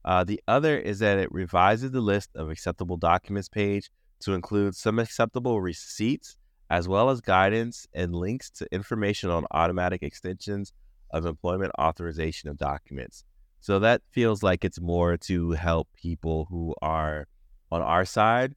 Uh, 0.04 0.22
the 0.24 0.40
other 0.46 0.78
is 0.78 1.00
that 1.00 1.18
it 1.18 1.30
revises 1.32 1.90
the 1.90 2.00
list 2.00 2.30
of 2.34 2.50
acceptable 2.50 2.96
documents 2.96 3.48
page 3.48 3.90
to 4.20 4.34
include 4.34 4.74
some 4.74 4.98
acceptable 4.98 5.60
receipts, 5.60 6.36
as 6.70 6.88
well 6.88 7.10
as 7.10 7.20
guidance 7.20 7.86
and 7.92 8.14
links 8.14 8.50
to 8.50 8.66
information 8.72 9.30
on 9.30 9.44
automatic 9.50 10.02
extensions 10.02 10.72
of 11.10 11.26
employment 11.26 11.72
authorization 11.78 12.48
of 12.48 12.56
documents. 12.56 13.24
So 13.60 13.78
that 13.80 14.02
feels 14.10 14.42
like 14.42 14.64
it's 14.64 14.80
more 14.80 15.16
to 15.16 15.52
help 15.52 15.88
people 15.94 16.46
who 16.50 16.74
are 16.82 17.26
on 17.72 17.82
our 17.82 18.04
side 18.04 18.54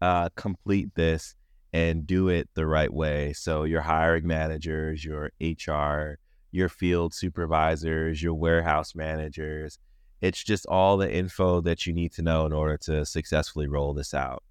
uh, 0.00 0.28
complete 0.34 0.94
this 0.94 1.34
and 1.76 2.06
do 2.06 2.30
it 2.30 2.48
the 2.54 2.66
right 2.66 2.90
way. 2.90 3.34
So 3.34 3.64
your 3.64 3.82
hiring 3.82 4.26
managers, 4.26 5.04
your 5.04 5.30
HR, 5.38 6.18
your 6.50 6.70
field 6.70 7.12
supervisors, 7.12 8.22
your 8.22 8.32
warehouse 8.32 8.94
managers, 8.94 9.78
it's 10.22 10.42
just 10.42 10.64
all 10.68 10.96
the 10.96 11.12
info 11.12 11.60
that 11.60 11.86
you 11.86 11.92
need 11.92 12.12
to 12.12 12.22
know 12.22 12.46
in 12.46 12.54
order 12.54 12.78
to 12.78 13.04
successfully 13.04 13.66
roll 13.66 13.92
this 13.92 14.14
out. 14.14 14.42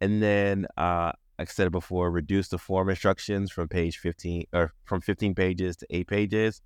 And 0.00 0.20
then, 0.20 0.66
uh, 0.76 1.12
like 1.38 1.50
I 1.50 1.52
said 1.52 1.70
before, 1.70 2.10
reduce 2.10 2.48
the 2.48 2.58
form 2.58 2.90
instructions 2.90 3.52
from 3.52 3.68
page 3.68 3.98
15 3.98 4.46
or 4.52 4.72
from 4.82 5.00
15 5.00 5.36
pages 5.36 5.76
to 5.76 5.86
eight 5.90 6.08
pages. 6.08 6.62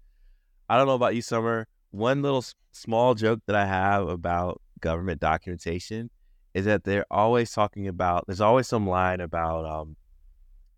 I 0.71 0.79
don't 0.79 0.87
know 0.87 0.95
about 0.95 1.15
you, 1.15 1.21
Sommer. 1.21 1.67
One 1.91 2.23
little 2.23 2.43
small 2.73 3.15
joke 3.15 3.41
that 3.47 3.57
I 3.57 3.67
have 3.67 4.09
about 4.09 4.63
government 4.81 5.21
documentation 5.21 6.09
is 6.55 6.65
that 6.65 6.85
they're 6.85 7.07
always 7.11 7.53
talking 7.53 7.87
about 7.89 8.25
there's 8.27 8.41
always 8.41 8.69
some 8.69 8.87
line 8.87 9.21
about 9.21 9.65
um, 9.65 9.97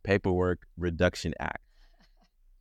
paperwork 0.03 0.67
reduction 0.77 1.35
act. 1.41 1.63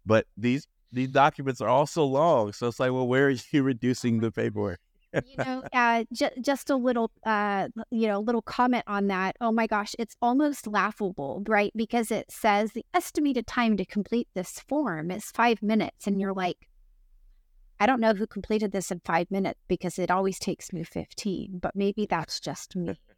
But 0.05 0.25
these 0.37 0.67
these 0.91 1.09
documents 1.09 1.61
are 1.61 1.69
all 1.69 1.87
so 1.87 2.05
long 2.05 2.51
so 2.51 2.67
it's 2.67 2.79
like 2.79 2.91
well 2.91 3.07
where 3.07 3.27
are 3.27 3.35
you 3.51 3.63
reducing 3.63 4.19
the 4.19 4.31
paperwork? 4.31 4.79
You 5.25 5.37
know 5.37 5.63
uh, 5.73 6.05
j- 6.13 6.31
just 6.41 6.69
a 6.69 6.75
little 6.75 7.11
uh, 7.25 7.67
you 7.91 8.07
know 8.07 8.19
little 8.19 8.41
comment 8.41 8.83
on 8.87 9.07
that. 9.07 9.35
Oh 9.41 9.51
my 9.51 9.67
gosh 9.67 9.93
it's 9.99 10.15
almost 10.21 10.67
laughable 10.67 11.43
right? 11.47 11.71
Because 11.75 12.11
it 12.11 12.31
says 12.31 12.71
the 12.71 12.85
estimated 12.93 13.47
time 13.47 13.77
to 13.77 13.85
complete 13.85 14.27
this 14.33 14.59
form 14.67 15.11
is 15.11 15.25
five 15.25 15.61
minutes 15.61 16.07
and 16.07 16.19
you're 16.19 16.33
like 16.33 16.67
I 17.81 17.88
don't 17.88 18.00
know 18.00 18.13
who 18.13 18.27
completed 18.27 18.71
this 18.71 18.91
in 18.91 19.01
five 19.03 19.31
minutes 19.31 19.59
because 19.67 19.97
it 19.97 20.11
always 20.11 20.38
takes 20.38 20.71
me 20.71 20.83
15, 20.83 21.57
but 21.59 21.75
maybe 21.75 22.05
that's 22.05 22.39
just 22.39 22.75
me. 22.75 23.00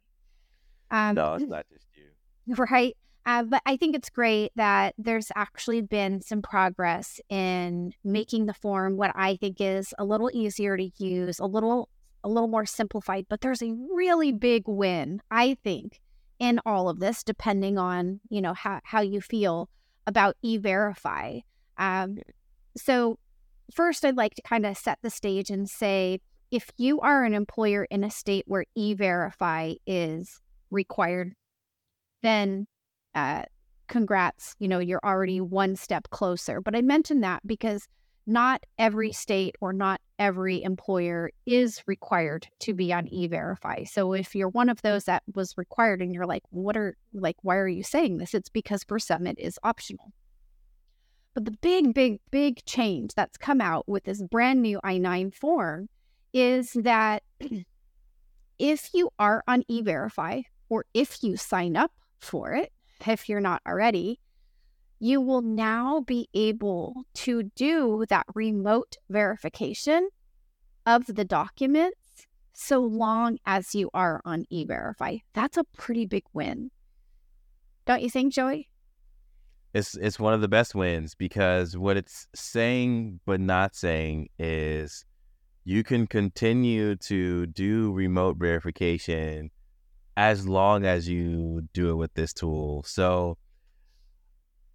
Um, 0.90 1.16
no, 1.16 1.34
it's 1.34 1.46
not 1.46 1.64
just 1.72 1.86
you. 1.96 2.54
Right. 2.56 2.96
Uh, 3.26 3.42
but 3.42 3.62
I 3.66 3.76
think 3.76 3.96
it's 3.96 4.10
great 4.10 4.52
that 4.54 4.94
there's 4.96 5.32
actually 5.34 5.80
been 5.80 6.20
some 6.20 6.40
progress 6.40 7.20
in 7.30 7.92
making 8.04 8.46
the 8.46 8.54
form 8.54 8.96
what 8.96 9.10
I 9.16 9.36
think 9.36 9.56
is 9.60 9.92
a 9.98 10.04
little 10.04 10.30
easier 10.32 10.76
to 10.76 10.90
use, 10.98 11.40
a 11.40 11.46
little 11.46 11.88
a 12.22 12.28
little 12.28 12.48
more 12.48 12.66
simplified. 12.66 13.26
But 13.28 13.40
there's 13.40 13.62
a 13.62 13.74
really 13.92 14.30
big 14.30 14.64
win, 14.68 15.20
I 15.30 15.56
think, 15.64 16.00
in 16.38 16.60
all 16.64 16.88
of 16.88 17.00
this, 17.00 17.24
depending 17.24 17.76
on 17.76 18.20
you 18.28 18.42
know 18.42 18.54
how 18.54 18.80
how 18.84 19.00
you 19.00 19.20
feel 19.20 19.70
about 20.06 20.36
e-verify. 20.42 21.40
Um, 21.78 22.18
so 22.76 23.18
first, 23.72 24.04
I'd 24.04 24.16
like 24.16 24.34
to 24.34 24.42
kind 24.42 24.66
of 24.66 24.76
set 24.76 24.98
the 25.02 25.10
stage 25.10 25.50
and 25.50 25.68
say 25.68 26.20
if 26.50 26.70
you 26.76 27.00
are 27.00 27.24
an 27.24 27.34
employer 27.34 27.84
in 27.90 28.04
a 28.04 28.10
state 28.10 28.44
where 28.46 28.64
e 28.74 28.94
verify 28.94 29.74
is 29.86 30.40
required, 30.70 31.34
then 32.22 32.66
uh, 33.14 33.42
congrats, 33.88 34.54
you 34.58 34.68
know, 34.68 34.78
you're 34.78 35.00
already 35.04 35.40
one 35.40 35.76
step 35.76 36.08
closer. 36.10 36.60
But 36.60 36.76
I 36.76 36.82
mentioned 36.82 37.22
that 37.24 37.46
because 37.46 37.86
not 38.26 38.64
every 38.78 39.12
state 39.12 39.54
or 39.60 39.72
not 39.72 40.00
every 40.18 40.62
employer 40.62 41.30
is 41.44 41.82
required 41.86 42.48
to 42.60 42.72
be 42.72 42.92
on 42.92 43.06
e-verify. 43.08 43.84
So 43.84 44.14
if 44.14 44.34
you're 44.34 44.48
one 44.48 44.68
of 44.68 44.80
those 44.82 45.04
that 45.04 45.22
was 45.34 45.58
required 45.58 46.00
and 46.00 46.14
you're 46.14 46.26
like 46.26 46.42
what 46.50 46.76
are 46.76 46.96
like 47.12 47.36
why 47.42 47.56
are 47.56 47.68
you 47.68 47.82
saying 47.82 48.18
this? 48.18 48.32
It's 48.32 48.48
because 48.48 48.84
for 48.84 48.98
some 48.98 49.26
it 49.26 49.38
is 49.38 49.58
optional 49.62 50.12
but 51.34 51.44
the 51.44 51.50
big, 51.60 51.92
big, 51.92 52.20
big 52.30 52.64
change 52.64 53.14
that's 53.14 53.36
come 53.36 53.60
out 53.60 53.88
with 53.88 54.04
this 54.04 54.22
brand 54.22 54.62
new 54.62 54.80
I 54.84 54.98
9 54.98 55.32
form 55.32 55.88
is 56.32 56.72
that 56.72 57.22
if 58.58 58.90
you 58.94 59.10
are 59.18 59.42
on 59.46 59.64
e 59.68 59.82
verify 59.82 60.42
or 60.68 60.84
if 60.94 61.22
you 61.22 61.36
sign 61.36 61.76
up 61.76 61.92
for 62.18 62.52
it, 62.52 62.72
if 63.06 63.28
you're 63.28 63.40
not 63.40 63.62
already, 63.66 64.20
you 65.00 65.20
will 65.20 65.42
now 65.42 66.00
be 66.00 66.28
able 66.34 67.04
to 67.14 67.50
do 67.56 68.04
that 68.08 68.26
remote 68.34 68.96
verification 69.10 70.08
of 70.86 71.06
the 71.06 71.24
documents 71.24 72.26
so 72.52 72.80
long 72.80 73.38
as 73.44 73.74
you 73.74 73.90
are 73.92 74.20
on 74.24 74.46
e 74.50 74.64
verify. 74.64 75.16
That's 75.32 75.56
a 75.56 75.64
pretty 75.76 76.06
big 76.06 76.24
win. 76.32 76.70
Don't 77.86 78.02
you 78.02 78.08
think, 78.08 78.32
Joey? 78.32 78.68
It's 79.74 79.96
it's 79.96 80.20
one 80.20 80.32
of 80.32 80.40
the 80.40 80.48
best 80.48 80.74
wins 80.74 81.14
because 81.14 81.76
what 81.76 81.96
it's 81.96 82.28
saying 82.34 83.20
but 83.26 83.40
not 83.40 83.74
saying 83.74 84.28
is 84.38 85.04
you 85.64 85.82
can 85.82 86.06
continue 86.06 86.94
to 86.94 87.46
do 87.46 87.92
remote 87.92 88.36
verification 88.36 89.50
as 90.16 90.46
long 90.46 90.84
as 90.84 91.08
you 91.08 91.62
do 91.72 91.90
it 91.90 91.96
with 91.96 92.14
this 92.14 92.32
tool. 92.32 92.84
So 92.84 93.36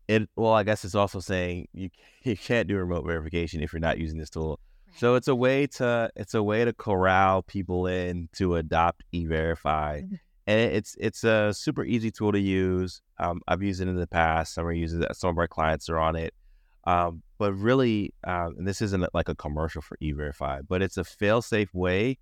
it 0.10 0.28
well, 0.36 0.54
I 0.54 0.64
guess 0.64 0.84
it's 0.84 0.96
also 0.96 1.22
saying 1.22 1.70
you 1.74 1.90
you 2.24 2.36
can't 2.36 2.68
do 2.68 2.76
remote 2.76 3.06
verification 3.06 3.62
if 3.62 3.72
you're 3.72 3.80
not 3.80 4.00
using 4.00 4.20
this 4.20 4.30
tool. 4.30 4.60
So 4.98 5.16
it's 5.16 5.30
a 5.30 5.36
way 5.36 5.68
to 5.68 6.10
it's 6.18 6.34
a 6.34 6.44
way 6.44 6.66
to 6.66 6.74
corral 6.74 7.44
people 7.44 7.88
in 7.88 8.28
to 8.34 8.56
adopt 8.56 9.04
e-verify. 9.14 10.02
Mm-hmm. 10.02 10.16
Mm-hmm 10.50 10.60
and 10.66 10.74
it's 10.74 10.96
it's 11.00 11.24
a 11.24 11.54
super 11.54 11.86
easy 11.86 12.10
tool 12.10 12.32
to 12.32 12.40
use. 12.40 13.02
Um, 13.20 13.42
I've 13.48 13.62
used 13.62 13.82
it 13.82 13.88
in 13.88 13.96
the 13.96 14.08
past. 14.08 14.56
Some 14.56 14.66
are 14.66 14.72
using. 14.72 15.04
Some 15.14 15.30
of 15.30 15.38
our 15.38 15.48
clients 15.48 15.90
are 15.90 16.00
on 16.00 16.16
it. 16.16 16.34
Um, 16.86 17.22
but 17.38 17.54
really, 17.54 18.14
um, 18.24 18.56
and 18.58 18.68
this 18.68 18.82
isn't 18.82 19.06
like 19.14 19.30
a 19.30 19.36
commercial 19.36 19.82
for 19.82 19.96
E-Verify, 20.02 20.62
but 20.68 20.82
it's 20.82 20.98
a 20.98 21.04
fail-safe 21.04 21.72
way 21.74 22.18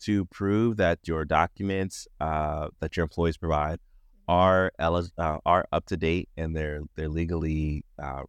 to 0.00 0.26
prove 0.26 0.76
that 0.76 1.00
your 1.08 1.24
documents 1.24 2.06
uh, 2.20 2.68
that 2.78 2.96
your 2.96 3.02
employees 3.02 3.36
provide 3.36 3.80
are 4.28 4.70
uh, 4.78 5.38
are 5.44 5.66
up 5.72 5.86
to 5.86 5.96
date 5.96 6.28
and 6.36 6.56
they're 6.56 6.82
they're 6.94 7.08
legally 7.08 7.84
uh, 8.00 8.22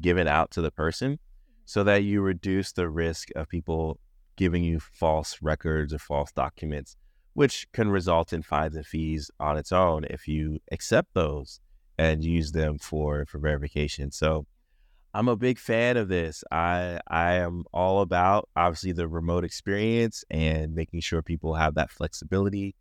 given 0.00 0.26
out 0.26 0.50
to 0.52 0.62
the 0.62 0.70
person, 0.70 1.18
so 1.66 1.84
that 1.84 2.04
you 2.04 2.22
reduce 2.22 2.72
the 2.72 2.88
risk 2.88 3.28
of 3.36 3.50
people 3.50 3.98
giving 4.36 4.64
you 4.64 4.80
false 4.80 5.38
records 5.42 5.92
or 5.92 5.98
false 5.98 6.32
documents 6.32 6.96
which 7.34 7.66
can 7.72 7.90
result 7.90 8.32
in 8.32 8.42
fines 8.42 8.74
and 8.74 8.86
fees 8.86 9.30
on 9.38 9.56
its 9.56 9.72
own 9.72 10.04
if 10.04 10.26
you 10.26 10.58
accept 10.72 11.12
those 11.14 11.60
and 11.98 12.24
use 12.24 12.52
them 12.52 12.78
for 12.78 13.26
for 13.26 13.38
verification. 13.38 14.10
So 14.10 14.46
I'm 15.12 15.28
a 15.28 15.36
big 15.36 15.58
fan 15.58 15.96
of 15.96 16.08
this. 16.08 16.42
I 16.50 17.00
I 17.06 17.34
am 17.34 17.64
all 17.72 18.00
about 18.00 18.48
obviously 18.56 18.92
the 18.92 19.06
remote 19.06 19.44
experience 19.44 20.24
and 20.30 20.74
making 20.74 21.00
sure 21.00 21.22
people 21.22 21.54
have 21.54 21.74
that 21.74 21.90
flexibility. 21.90 22.74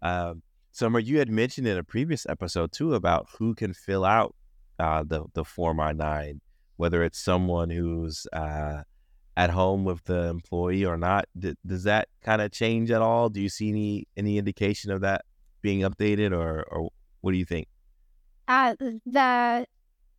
Um, 0.00 0.42
Sommer, 0.72 0.98
you 0.98 1.18
had 1.18 1.30
mentioned 1.30 1.68
in 1.68 1.78
a 1.78 1.84
previous 1.84 2.26
episode 2.26 2.72
too 2.72 2.94
about 2.94 3.28
who 3.38 3.54
can 3.54 3.72
fill 3.72 4.04
out 4.04 4.34
uh, 4.78 5.04
the 5.06 5.24
the 5.34 5.44
Form 5.44 5.78
I 5.78 5.92
nine, 5.92 6.40
whether 6.76 7.04
it's 7.04 7.18
someone 7.18 7.70
who's 7.70 8.26
uh, 8.32 8.82
at 9.36 9.50
home 9.50 9.84
with 9.84 10.04
the 10.04 10.28
employee 10.28 10.84
or 10.84 10.96
not. 10.96 11.26
D- 11.38 11.56
does 11.66 11.84
that 11.84 12.08
kind 12.22 12.40
of 12.40 12.52
change 12.52 12.90
at 12.90 13.02
all? 13.02 13.28
Do 13.28 13.40
you 13.40 13.48
see 13.48 13.68
any 13.70 14.08
any 14.16 14.38
indication 14.38 14.90
of 14.90 15.00
that 15.00 15.24
being 15.62 15.80
updated, 15.80 16.32
or 16.32 16.62
or 16.64 16.90
what 17.20 17.32
do 17.32 17.38
you 17.38 17.44
think? 17.44 17.68
Uh, 18.46 18.74
the 18.78 19.66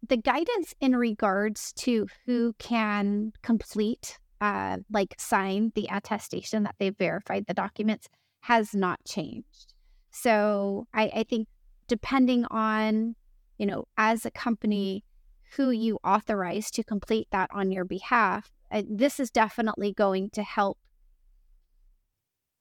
the 0.08 0.18
guidance 0.18 0.74
in 0.80 0.96
regards 0.96 1.74
to 1.74 2.08
who 2.26 2.54
can 2.60 3.32
complete, 3.42 4.20
uh, 4.42 4.78
like 4.92 5.16
sign 5.18 5.72
the 5.76 5.88
attestation 5.92 6.64
that 6.64 6.76
they've 6.80 6.98
verified 6.98 7.46
the 7.48 7.54
documents 7.54 8.08
has 8.42 8.76
not 8.76 9.04
changed. 9.06 9.74
So 10.12 10.88
I, 10.94 11.12
I 11.16 11.24
think 11.24 11.48
depending 11.88 12.46
on, 12.52 13.16
you 13.58 13.66
know, 13.66 13.86
as 13.98 14.26
a 14.26 14.32
company, 14.32 15.04
who 15.56 15.72
you 15.72 16.00
authorize 16.04 16.70
to 16.72 16.84
complete 16.84 17.28
that 17.32 17.50
on 17.54 17.72
your 17.72 17.86
behalf, 17.86 18.52
uh, 18.76 18.84
this 18.90 19.20
is 19.22 19.32
definitely 19.32 19.94
going 19.94 20.30
to 20.32 20.44
help 20.44 20.78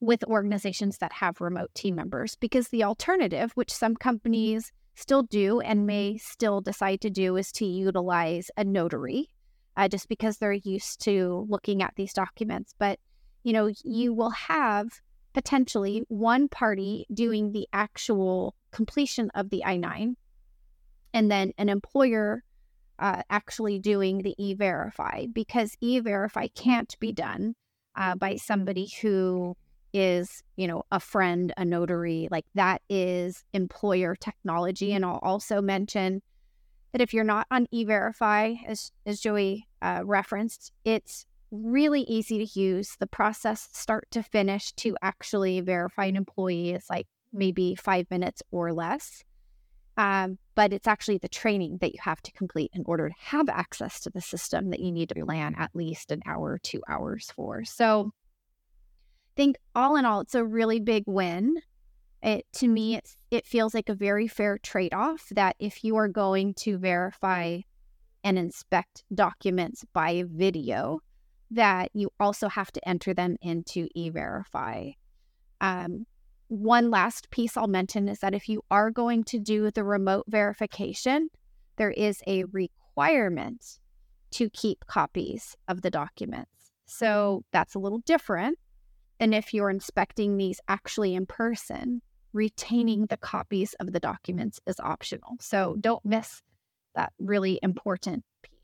with 0.00 0.22
organizations 0.24 0.98
that 0.98 1.12
have 1.12 1.40
remote 1.40 1.74
team 1.74 1.96
members 1.96 2.36
because 2.36 2.68
the 2.68 2.84
alternative, 2.84 3.50
which 3.54 3.72
some 3.72 3.96
companies 3.96 4.70
still 4.94 5.24
do 5.24 5.60
and 5.60 5.86
may 5.86 6.16
still 6.16 6.60
decide 6.60 7.00
to 7.00 7.10
do, 7.10 7.36
is 7.36 7.50
to 7.50 7.66
utilize 7.66 8.48
a 8.56 8.62
notary 8.62 9.28
uh, 9.76 9.88
just 9.88 10.08
because 10.08 10.38
they're 10.38 10.52
used 10.52 11.00
to 11.00 11.46
looking 11.48 11.82
at 11.82 11.94
these 11.96 12.12
documents. 12.12 12.74
But, 12.78 13.00
you 13.42 13.52
know, 13.52 13.72
you 13.82 14.14
will 14.14 14.30
have 14.30 15.00
potentially 15.32 16.04
one 16.06 16.48
party 16.48 17.06
doing 17.12 17.50
the 17.50 17.66
actual 17.72 18.54
completion 18.70 19.30
of 19.34 19.50
the 19.50 19.64
I 19.64 19.78
9 19.78 20.16
and 21.12 21.30
then 21.30 21.52
an 21.58 21.68
employer 21.68 22.43
uh, 22.98 23.22
actually 23.30 23.78
doing 23.78 24.18
the 24.18 24.34
e 24.38 24.54
verify 24.54 25.26
because 25.32 25.76
e 25.80 26.00
verify 26.00 26.46
can't 26.48 26.98
be 27.00 27.12
done 27.12 27.54
uh, 27.96 28.14
by 28.14 28.36
somebody 28.36 28.88
who 29.00 29.56
is, 29.92 30.42
you 30.56 30.66
know, 30.66 30.82
a 30.90 31.00
friend, 31.00 31.52
a 31.56 31.64
notary. 31.64 32.28
Like 32.30 32.46
that 32.54 32.82
is 32.88 33.44
employer 33.52 34.16
technology. 34.16 34.92
And 34.92 35.04
I'll 35.04 35.20
also 35.22 35.62
mention 35.62 36.20
that 36.92 37.00
if 37.00 37.14
you're 37.14 37.24
not 37.24 37.46
on 37.50 37.66
e 37.70 37.84
verify, 37.84 38.54
as, 38.66 38.92
as 39.06 39.20
Joey 39.20 39.66
uh, 39.82 40.02
referenced, 40.04 40.72
it's 40.84 41.26
really 41.50 42.02
easy 42.02 42.44
to 42.44 42.60
use. 42.60 42.96
The 42.98 43.06
process, 43.06 43.68
start 43.72 44.08
to 44.10 44.22
finish, 44.22 44.72
to 44.72 44.96
actually 45.02 45.60
verify 45.60 46.06
an 46.06 46.16
employee 46.16 46.70
is 46.70 46.86
like 46.90 47.06
maybe 47.32 47.74
five 47.74 48.10
minutes 48.10 48.42
or 48.50 48.72
less. 48.72 49.24
Um, 49.96 50.38
but 50.54 50.72
it's 50.72 50.86
actually 50.86 51.18
the 51.18 51.28
training 51.28 51.78
that 51.80 51.92
you 51.92 51.98
have 52.02 52.22
to 52.22 52.32
complete 52.32 52.70
in 52.74 52.82
order 52.86 53.08
to 53.08 53.14
have 53.18 53.48
access 53.48 54.00
to 54.00 54.10
the 54.10 54.20
system 54.20 54.70
that 54.70 54.80
you 54.80 54.92
need 54.92 55.08
to 55.08 55.24
plan 55.24 55.54
at 55.58 55.74
least 55.74 56.10
an 56.10 56.22
hour, 56.26 56.58
two 56.62 56.82
hours 56.88 57.32
for. 57.34 57.64
So, 57.64 58.10
I 58.12 59.34
think 59.36 59.56
all 59.74 59.96
in 59.96 60.04
all, 60.04 60.20
it's 60.20 60.34
a 60.34 60.44
really 60.44 60.80
big 60.80 61.04
win. 61.06 61.56
It 62.22 62.46
to 62.54 62.68
me, 62.68 62.96
it's 62.96 63.16
it 63.30 63.46
feels 63.46 63.74
like 63.74 63.88
a 63.88 63.94
very 63.94 64.28
fair 64.28 64.58
trade 64.58 64.94
off. 64.94 65.26
That 65.32 65.56
if 65.58 65.84
you 65.84 65.96
are 65.96 66.08
going 66.08 66.54
to 66.54 66.78
verify 66.78 67.60
and 68.22 68.38
inspect 68.38 69.04
documents 69.14 69.84
by 69.92 70.24
video, 70.26 71.00
that 71.50 71.90
you 71.92 72.10
also 72.18 72.48
have 72.48 72.72
to 72.72 72.88
enter 72.88 73.12
them 73.12 73.36
into 73.42 73.88
e-verify. 73.94 74.90
Um, 75.60 76.06
one 76.48 76.90
last 76.90 77.30
piece 77.30 77.56
I'll 77.56 77.66
mention 77.66 78.08
is 78.08 78.20
that 78.20 78.34
if 78.34 78.48
you 78.48 78.62
are 78.70 78.90
going 78.90 79.24
to 79.24 79.38
do 79.38 79.70
the 79.70 79.84
remote 79.84 80.24
verification, 80.28 81.28
there 81.76 81.90
is 81.90 82.22
a 82.26 82.44
requirement 82.44 83.78
to 84.32 84.50
keep 84.50 84.86
copies 84.86 85.56
of 85.68 85.82
the 85.82 85.90
documents. 85.90 86.50
So 86.86 87.44
that's 87.52 87.74
a 87.74 87.78
little 87.78 88.00
different 88.00 88.58
than 89.18 89.32
if 89.32 89.54
you're 89.54 89.70
inspecting 89.70 90.36
these 90.36 90.60
actually 90.68 91.14
in 91.14 91.26
person. 91.26 92.02
Retaining 92.32 93.06
the 93.06 93.16
copies 93.16 93.74
of 93.74 93.92
the 93.92 94.00
documents 94.00 94.60
is 94.66 94.80
optional. 94.80 95.36
So 95.40 95.76
don't 95.80 96.04
miss 96.04 96.42
that 96.96 97.12
really 97.20 97.60
important 97.62 98.24
piece. 98.42 98.58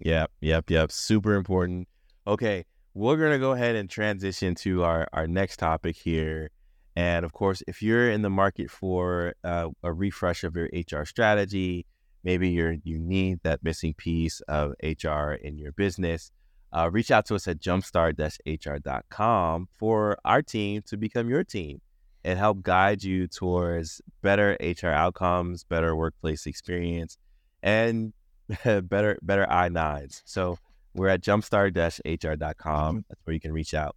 Yep, 0.00 0.30
yep, 0.40 0.70
yep. 0.70 0.90
Super 0.90 1.34
important. 1.34 1.86
Okay, 2.26 2.64
we're 2.94 3.18
going 3.18 3.32
to 3.32 3.38
go 3.38 3.52
ahead 3.52 3.76
and 3.76 3.90
transition 3.90 4.54
to 4.56 4.84
our, 4.84 5.06
our 5.12 5.26
next 5.26 5.58
topic 5.58 5.96
here 5.96 6.48
and 6.98 7.24
of 7.24 7.32
course, 7.32 7.62
if 7.68 7.80
you're 7.80 8.10
in 8.10 8.22
the 8.22 8.28
market 8.28 8.72
for 8.72 9.34
uh, 9.44 9.68
a 9.84 9.92
refresh 9.92 10.42
of 10.42 10.56
your 10.56 10.68
HR 10.74 11.04
strategy, 11.04 11.86
maybe 12.24 12.48
you're 12.48 12.74
you 12.82 12.98
need 12.98 13.38
that 13.44 13.62
missing 13.62 13.94
piece 13.94 14.40
of 14.48 14.72
HR 14.82 15.30
in 15.30 15.58
your 15.58 15.70
business, 15.70 16.32
uh, 16.72 16.90
reach 16.90 17.12
out 17.12 17.24
to 17.26 17.36
us 17.36 17.46
at 17.46 17.60
jumpstart-hr.com 17.60 19.68
for 19.78 20.18
our 20.24 20.42
team 20.42 20.82
to 20.86 20.96
become 20.96 21.30
your 21.30 21.44
team 21.44 21.80
and 22.24 22.36
help 22.36 22.64
guide 22.64 23.04
you 23.04 23.28
towards 23.28 24.02
better 24.20 24.56
HR 24.60 24.88
outcomes, 24.88 25.62
better 25.62 25.94
workplace 25.94 26.46
experience, 26.46 27.16
and 27.62 28.12
better 28.64 29.16
better 29.22 29.46
I9s. 29.48 30.22
So 30.24 30.58
we're 30.94 31.06
at 31.06 31.20
jumpstart-hr.com. 31.20 33.04
That's 33.08 33.20
where 33.22 33.34
you 33.34 33.40
can 33.40 33.52
reach 33.52 33.72
out. 33.72 33.94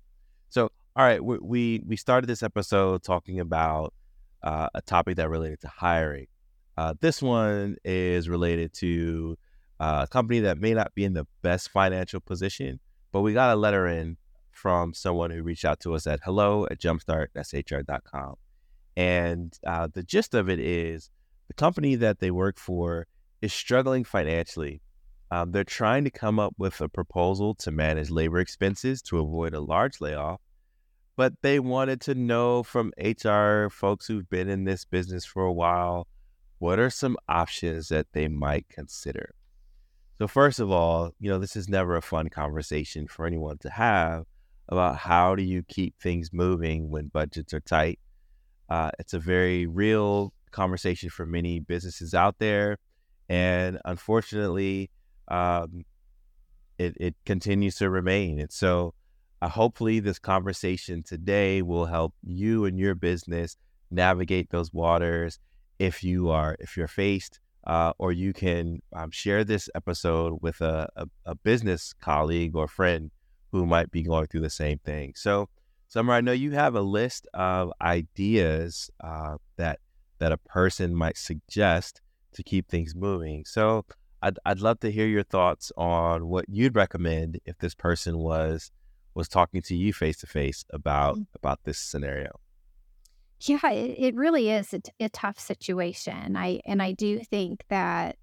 All 0.94 1.06
right, 1.06 1.24
we 1.24 1.38
we, 1.42 1.84
we 1.88 1.96
started 1.96 2.28
this 2.28 2.44
episode 2.44 3.02
talking 3.02 3.40
about 3.40 3.94
uh, 4.44 4.68
a 4.74 4.82
topic 4.82 5.16
that 5.16 5.30
related 5.30 5.62
to 5.62 5.70
hiring. 5.70 6.28
Uh, 6.76 6.96
this 7.00 7.22
one 7.22 7.78
is 7.86 8.28
related 8.28 8.74
to 8.74 9.38
uh, 9.80 10.02
a 10.04 10.08
company 10.12 10.42
that 10.42 10.58
may 10.58 10.74
not 10.74 10.94
be 10.94 11.06
in 11.06 11.14
the 11.14 11.26
best 11.44 11.70
financial 11.70 12.20
position, 12.20 12.82
but 13.14 13.22
we 13.22 13.34
got 13.34 13.54
a 13.54 13.56
letter 13.56 13.88
in 13.88 14.18
from 14.52 14.94
someone 14.94 15.32
who 15.32 15.44
reached 15.44 15.64
out 15.64 15.80
to 15.80 15.96
us 15.96 16.08
at 16.08 16.20
hello 16.26 16.68
at 16.70 16.78
jumpstart.hr.com. 16.78 18.36
And 18.98 19.58
uh, 19.66 19.88
the 19.94 20.04
gist 20.04 20.34
of 20.34 20.50
it 20.50 20.60
is 20.60 21.10
the 21.48 21.54
company 21.54 21.96
that 21.96 22.20
they 22.20 22.32
work 22.32 22.60
for 22.60 23.08
is 23.42 23.54
struggling 23.54 24.04
financially. 24.04 24.82
Um, 25.32 25.54
they're 25.54 25.64
trying 25.64 26.04
to 26.04 26.12
come 26.12 26.38
up 26.38 26.54
with 26.58 26.82
a 26.82 26.90
proposal 26.90 27.56
to 27.56 27.72
manage 27.72 28.10
labor 28.10 28.40
expenses 28.40 29.02
to 29.04 29.20
avoid 29.20 29.54
a 29.54 29.62
large 29.62 30.02
layoff 30.02 30.42
but 31.16 31.34
they 31.42 31.60
wanted 31.60 32.02
to 32.02 32.16
know 32.16 32.64
from 32.64 32.94
HR 32.98 33.70
folks 33.70 34.08
who've 34.08 34.30
been 34.30 34.50
in 34.50 34.64
this 34.64 34.86
business 34.86 35.26
for 35.26 35.44
a 35.44 35.54
while 35.54 36.08
what 36.60 36.80
are 36.80 36.90
some 36.90 37.18
options 37.28 37.90
that 37.90 38.08
they 38.14 38.28
might 38.28 38.70
consider. 38.70 39.34
So, 40.20 40.28
first 40.28 40.60
of 40.60 40.70
all, 40.70 41.12
you 41.20 41.30
know, 41.30 41.40
this 41.40 41.56
is 41.56 41.68
never 41.68 41.96
a 41.96 42.02
fun 42.02 42.30
conversation 42.30 43.08
for 43.08 43.26
anyone 43.26 43.58
to 43.60 43.72
have 43.72 44.26
about 44.70 44.98
how 44.98 45.36
do 45.36 45.42
you 45.42 45.64
keep 45.64 46.00
things 46.00 46.32
moving 46.32 46.92
when 46.92 47.08
budgets 47.08 47.54
are 47.54 47.60
tight. 47.60 48.00
Uh, 48.70 48.92
it's 49.00 49.14
a 49.14 49.20
very 49.20 49.66
real 49.66 50.34
conversation 50.52 51.10
for 51.10 51.26
many 51.26 51.60
businesses 51.60 52.14
out 52.14 52.38
there. 52.38 52.78
And 53.28 53.80
unfortunately, 53.84 54.92
um, 55.28 55.86
it, 56.78 56.96
it 57.00 57.16
continues 57.26 57.76
to 57.78 57.90
remain. 57.90 58.40
And 58.40 58.52
so, 58.52 58.94
uh, 59.42 59.50
hopefully, 59.50 60.00
this 60.00 60.20
conversation 60.20 61.02
today 61.02 61.62
will 61.62 61.86
help 61.86 62.14
you 62.24 62.66
and 62.66 62.78
your 62.78 62.94
business 62.94 63.58
navigate 63.90 64.52
those 64.52 64.72
waters. 64.72 65.40
If 65.80 66.04
you 66.04 66.30
are, 66.30 66.56
if 66.60 66.78
you're 66.78 66.88
faced, 66.88 67.40
uh, 67.66 67.94
or 67.98 68.12
you 68.12 68.34
can 68.34 68.82
um, 68.94 69.10
share 69.10 69.44
this 69.44 69.68
episode 69.74 70.38
with 70.42 70.62
a, 70.62 70.88
a, 70.96 71.08
a, 71.26 71.36
business 71.36 71.94
colleague 71.94 72.56
or 72.56 72.68
friend 72.68 73.12
who 73.52 73.66
might 73.66 73.92
be 73.92 74.04
going 74.04 74.28
through 74.28 74.42
the 74.42 74.50
same 74.50 74.80
thing. 74.80 75.14
So, 75.16 75.50
Sommer, 75.88 76.14
I 76.14 76.22
know 76.22 76.32
you 76.32 76.52
have 76.52 76.76
a 76.76 76.82
list 76.82 77.28
of 77.34 77.74
ideas 77.82 78.90
uh, 79.04 79.38
that 79.58 79.80
that 80.20 80.32
a 80.32 80.38
person 80.38 80.96
might 80.96 81.18
suggest 81.18 82.00
to 82.34 82.44
keep 82.44 82.68
things 82.68 82.94
moving. 82.96 83.44
So, 83.46 83.86
I'd 84.22 84.38
I'd 84.46 84.60
love 84.60 84.80
to 84.82 84.92
hear 84.92 85.08
your 85.08 85.24
thoughts 85.24 85.72
on 85.78 86.28
what 86.28 86.46
you'd 86.48 86.76
recommend 86.76 87.40
if 87.46 87.58
this 87.58 87.74
person 87.74 88.20
was 88.20 88.72
was 89.14 89.28
talking 89.28 89.62
to 89.64 89.76
you 89.76 89.94
face 89.94 90.18
to 90.18 90.28
face 90.28 90.66
about 90.72 91.16
mm-hmm. 91.16 91.24
about 91.36 91.60
this 91.64 91.80
scenario. 91.80 92.40
Yeah, 93.42 93.72
it, 93.72 93.96
it 93.98 94.16
really 94.16 94.52
is 94.52 94.74
a, 94.74 94.82
a 95.00 95.10
tough 95.10 95.40
situation. 95.40 96.36
I 96.36 96.62
and 96.66 96.82
I 96.82 96.92
do 96.92 97.20
think 97.20 97.64
that 97.70 98.18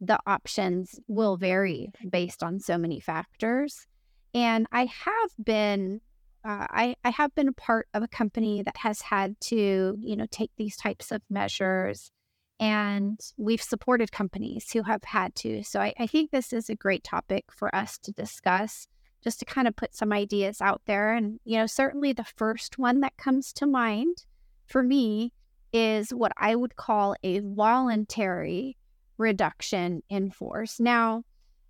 the 0.00 0.18
options 0.26 0.98
will 1.06 1.36
vary 1.36 1.90
based 2.08 2.42
on 2.42 2.58
so 2.58 2.76
many 2.76 3.00
factors. 3.00 3.86
And 4.34 4.66
I 4.72 4.86
have 4.86 5.30
been 5.42 6.00
uh, 6.44 6.66
I, 6.70 6.96
I 7.04 7.10
have 7.10 7.34
been 7.36 7.48
a 7.48 7.52
part 7.52 7.86
of 7.94 8.02
a 8.02 8.08
company 8.08 8.62
that 8.64 8.76
has 8.78 9.00
had 9.00 9.40
to, 9.42 9.96
you 10.00 10.16
know, 10.16 10.26
take 10.30 10.50
these 10.56 10.76
types 10.76 11.12
of 11.12 11.22
measures. 11.30 12.10
And 12.58 13.18
we've 13.36 13.62
supported 13.62 14.10
companies 14.10 14.70
who 14.72 14.82
have 14.82 15.04
had 15.04 15.34
to. 15.36 15.62
So 15.62 15.80
I, 15.80 15.94
I 15.98 16.06
think 16.06 16.30
this 16.30 16.52
is 16.52 16.68
a 16.68 16.74
great 16.74 17.04
topic 17.04 17.44
for 17.50 17.74
us 17.74 17.96
to 17.98 18.12
discuss 18.12 18.88
just 19.22 19.38
to 19.38 19.44
kind 19.44 19.68
of 19.68 19.76
put 19.76 19.94
some 19.94 20.12
ideas 20.12 20.60
out 20.60 20.82
there. 20.86 21.14
And, 21.14 21.40
you 21.44 21.56
know, 21.56 21.66
certainly 21.66 22.12
the 22.12 22.24
first 22.24 22.78
one 22.78 23.00
that 23.00 23.16
comes 23.16 23.52
to 23.54 23.66
mind 23.66 24.24
for 24.66 24.82
me 24.82 25.32
is 25.72 26.10
what 26.10 26.32
I 26.36 26.54
would 26.54 26.76
call 26.76 27.16
a 27.22 27.40
voluntary 27.40 28.76
reduction 29.18 30.02
in 30.08 30.30
force. 30.30 30.80
Now, 30.80 31.24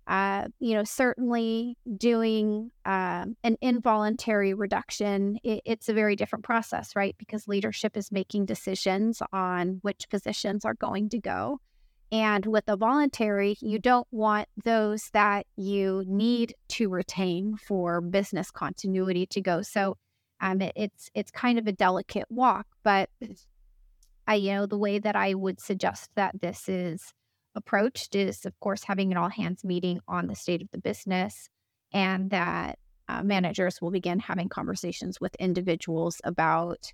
Uh, 0.05 0.49
you 0.59 0.75
know, 0.75 0.83
certainly 0.83 1.77
doing 1.95 2.69
um, 2.83 3.37
an 3.43 3.55
involuntary 3.61 4.53
reduction, 4.53 5.39
it, 5.43 5.61
it's 5.63 5.87
a 5.87 5.93
very 5.93 6.17
different 6.17 6.43
process, 6.43 6.93
right? 6.93 7.15
Because 7.17 7.47
leadership 7.47 7.95
is 7.95 8.11
making 8.11 8.45
decisions 8.45 9.21
on 9.31 9.79
which 9.81 10.09
positions 10.09 10.65
are 10.65 10.73
going 10.73 11.07
to 11.07 11.19
go. 11.19 11.61
And 12.13 12.45
with 12.45 12.65
a 12.67 12.77
voluntary, 12.77 13.57
you 13.59 13.79
don't 13.79 14.07
want 14.11 14.47
those 14.63 15.09
that 15.13 15.47
you 15.57 16.03
need 16.07 16.53
to 16.69 16.87
retain 16.87 17.57
for 17.57 18.01
business 18.01 18.51
continuity 18.51 19.25
to 19.25 19.41
go. 19.41 19.63
So 19.63 19.97
um, 20.39 20.61
it, 20.61 20.73
it's 20.75 21.09
it's 21.15 21.31
kind 21.31 21.57
of 21.57 21.65
a 21.65 21.71
delicate 21.71 22.27
walk, 22.29 22.67
but 22.83 23.09
I 24.27 24.35
you 24.35 24.53
know 24.53 24.67
the 24.67 24.77
way 24.77 24.99
that 24.99 25.15
I 25.15 25.33
would 25.33 25.59
suggest 25.59 26.11
that 26.15 26.39
this 26.39 26.69
is 26.69 27.13
approached 27.55 28.13
is, 28.13 28.45
of 28.45 28.57
course, 28.59 28.83
having 28.83 29.11
an 29.11 29.17
all 29.17 29.29
hands 29.29 29.63
meeting 29.63 29.99
on 30.07 30.27
the 30.27 30.35
state 30.35 30.61
of 30.61 30.69
the 30.71 30.77
business, 30.77 31.49
and 31.91 32.29
that 32.29 32.77
uh, 33.09 33.23
managers 33.23 33.81
will 33.81 33.91
begin 33.91 34.19
having 34.19 34.49
conversations 34.49 35.19
with 35.19 35.33
individuals 35.39 36.21
about 36.23 36.93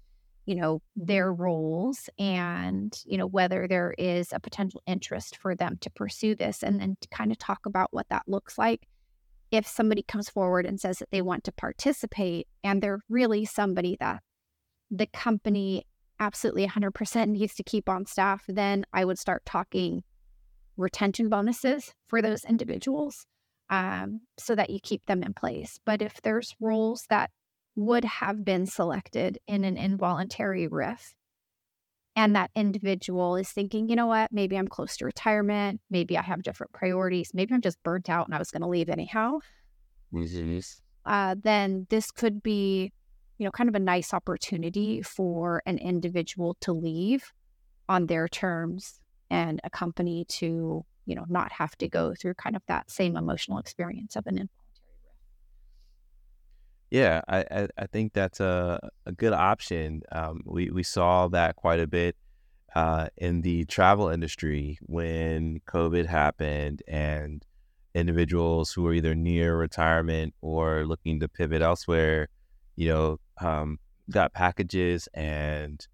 you 0.50 0.56
know 0.56 0.82
their 0.96 1.32
roles 1.32 2.10
and 2.18 3.04
you 3.06 3.20
know 3.20 3.28
whether 3.28 3.68
there 3.68 3.94
is 4.00 4.34
a 4.34 4.40
potential 4.40 4.82
interest 4.88 5.38
for 5.38 5.54
them 5.54 5.78
to 5.82 5.92
pursue 5.92 6.34
this 6.34 6.64
and 6.64 6.82
then 6.82 6.98
to 7.02 7.08
kind 7.10 7.32
of 7.32 7.38
talk 7.38 7.68
about 7.68 7.90
what 7.92 8.10
that 8.10 8.24
looks 8.28 8.58
like. 8.58 8.88
If 9.52 9.68
somebody 9.68 10.02
comes 10.02 10.28
forward 10.28 10.66
and 10.66 10.80
says 10.80 10.98
that 10.98 11.12
they 11.12 11.22
want 11.22 11.44
to 11.44 11.52
participate 11.52 12.48
and 12.64 12.82
they're 12.82 13.02
really 13.10 13.46
somebody 13.46 13.96
that 14.00 14.24
the 14.90 15.06
company 15.06 15.86
absolutely 16.20 16.68
100% 16.68 17.28
needs 17.30 17.54
to 17.54 17.64
keep 17.64 17.88
on 17.88 18.06
staff 18.06 18.44
then 18.48 18.84
i 18.92 19.06
would 19.06 19.18
start 19.18 19.46
talking 19.46 20.04
retention 20.78 21.30
bonuses 21.30 21.94
for 22.08 22.22
those 22.22 22.44
individuals 22.44 23.26
um, 23.70 24.22
so 24.38 24.56
that 24.56 24.70
you 24.70 24.80
keep 24.82 25.06
them 25.06 25.24
in 25.24 25.34
place. 25.34 25.80
But 25.86 26.02
if 26.02 26.22
there's 26.22 26.56
roles 26.60 27.06
that 27.10 27.30
would 27.80 28.04
have 28.04 28.44
been 28.44 28.66
selected 28.66 29.40
in 29.48 29.64
an 29.64 29.78
involuntary 29.78 30.68
RIF. 30.68 31.16
And 32.16 32.36
that 32.36 32.52
individual 32.54 33.38
is 33.38 33.50
thinking, 33.50 33.88
you 33.88 33.96
know 33.96 34.08
what, 34.08 34.32
maybe 34.32 34.58
I'm 34.58 34.68
close 34.68 34.98
to 34.98 35.06
retirement. 35.06 35.80
Maybe 35.90 36.18
I 36.18 36.22
have 36.22 36.44
different 36.44 36.74
priorities. 36.74 37.32
Maybe 37.34 37.54
I'm 37.54 37.62
just 37.62 37.82
burnt 37.84 38.10
out 38.10 38.28
and 38.28 38.36
I 38.36 38.40
was 38.40 38.52
going 38.52 38.62
to 38.62 38.68
leave 38.68 38.90
anyhow. 38.90 39.40
Uh, 41.06 41.36
then 41.42 41.88
this 41.90 42.12
could 42.12 42.44
be, 42.44 42.92
you 43.38 43.46
know, 43.46 43.52
kind 43.52 43.70
of 43.70 43.76
a 43.76 43.80
nice 43.80 44.14
opportunity 44.14 45.02
for 45.02 45.64
an 45.66 45.78
individual 45.78 46.58
to 46.62 46.74
leave 46.74 47.32
on 47.88 48.08
their 48.08 48.28
terms 48.28 49.00
and 49.30 49.62
a 49.64 49.70
company 49.70 50.26
to, 50.28 50.86
you 51.06 51.16
know, 51.16 51.26
not 51.30 51.54
have 51.54 51.78
to 51.78 51.88
go 51.88 52.14
through 52.20 52.34
kind 52.34 52.56
of 52.56 52.64
that 52.68 52.92
same 52.92 53.16
emotional 53.16 53.60
experience 53.60 54.18
of 54.18 54.28
an 54.28 54.38
yeah, 56.92 57.22
I, 57.28 57.40
I, 57.52 57.68
I 57.78 57.88
think 57.88 58.14
that's 58.14 58.40
a, 58.40 58.80
a 59.06 59.12
good 59.12 59.34
option. 59.34 60.02
Um, 60.12 60.42
we, 60.46 60.70
we 60.72 60.84
saw 60.84 61.28
that 61.30 61.56
quite 61.56 61.80
a 61.80 61.88
bit 61.88 62.16
uh, 62.76 63.08
in 63.18 63.42
the 63.42 63.66
travel 63.66 64.10
industry 64.10 64.78
when 64.82 65.62
COVID 65.68 66.06
happened 66.06 66.84
and 66.88 67.46
individuals 67.94 68.72
who 68.72 68.84
were 68.84 68.94
either 68.94 69.16
near 69.16 69.58
retirement 69.58 70.34
or 70.42 70.86
looking 70.86 71.20
to 71.20 71.28
pivot 71.28 71.62
elsewhere, 71.62 72.28
you 72.76 72.90
know, 72.90 73.20
um, 73.42 73.80
got 74.10 74.34
packages 74.34 75.08
and 75.14 75.88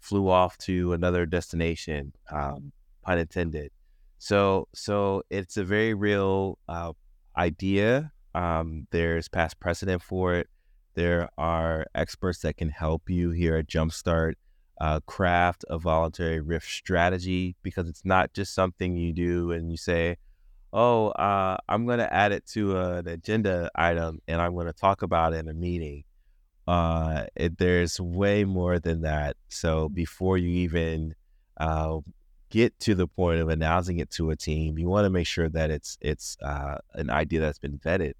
flew 0.00 0.28
off 0.28 0.56
to 0.58 0.92
another 0.92 1.26
destination, 1.26 2.12
um, 2.30 2.72
pun 3.02 3.18
intended. 3.18 3.70
So, 4.18 4.68
so 4.74 5.22
it's 5.30 5.56
a 5.56 5.64
very 5.64 5.94
real 5.94 6.58
uh, 6.68 6.92
idea 7.36 8.12
um, 8.34 8.86
there's 8.90 9.28
past 9.28 9.60
precedent 9.60 10.02
for 10.02 10.34
it. 10.34 10.48
There 10.94 11.28
are 11.38 11.86
experts 11.94 12.40
that 12.40 12.56
can 12.56 12.70
help 12.70 13.08
you 13.08 13.30
here 13.30 13.56
at 13.56 13.66
Jumpstart 13.66 14.34
uh, 14.80 15.00
craft 15.00 15.64
a 15.68 15.78
voluntary 15.78 16.40
RIF 16.40 16.64
strategy 16.64 17.54
because 17.62 17.88
it's 17.88 18.04
not 18.04 18.32
just 18.32 18.54
something 18.54 18.96
you 18.96 19.12
do 19.12 19.52
and 19.52 19.70
you 19.70 19.76
say, 19.76 20.16
oh, 20.72 21.08
uh, 21.08 21.58
I'm 21.68 21.86
going 21.86 21.98
to 21.98 22.12
add 22.12 22.32
it 22.32 22.46
to 22.52 22.78
an 22.78 23.08
agenda 23.08 23.70
item 23.74 24.20
and 24.26 24.40
I'm 24.40 24.54
going 24.54 24.66
to 24.66 24.72
talk 24.72 25.02
about 25.02 25.34
it 25.34 25.38
in 25.38 25.48
a 25.48 25.54
meeting. 25.54 26.04
Uh, 26.66 27.26
it, 27.36 27.58
there's 27.58 28.00
way 28.00 28.44
more 28.44 28.78
than 28.78 29.02
that. 29.02 29.36
So 29.48 29.88
before 29.88 30.38
you 30.38 30.48
even 30.48 31.14
uh, 31.58 31.98
get 32.48 32.78
to 32.80 32.94
the 32.94 33.06
point 33.06 33.40
of 33.40 33.48
announcing 33.48 33.98
it 33.98 34.10
to 34.12 34.30
a 34.30 34.36
team, 34.36 34.78
you 34.78 34.88
want 34.88 35.04
to 35.04 35.10
make 35.10 35.26
sure 35.26 35.48
that 35.48 35.70
it's 35.70 35.98
it's 36.00 36.36
uh, 36.42 36.78
an 36.94 37.10
idea 37.10 37.40
that's 37.40 37.58
been 37.58 37.78
vetted. 37.78 38.14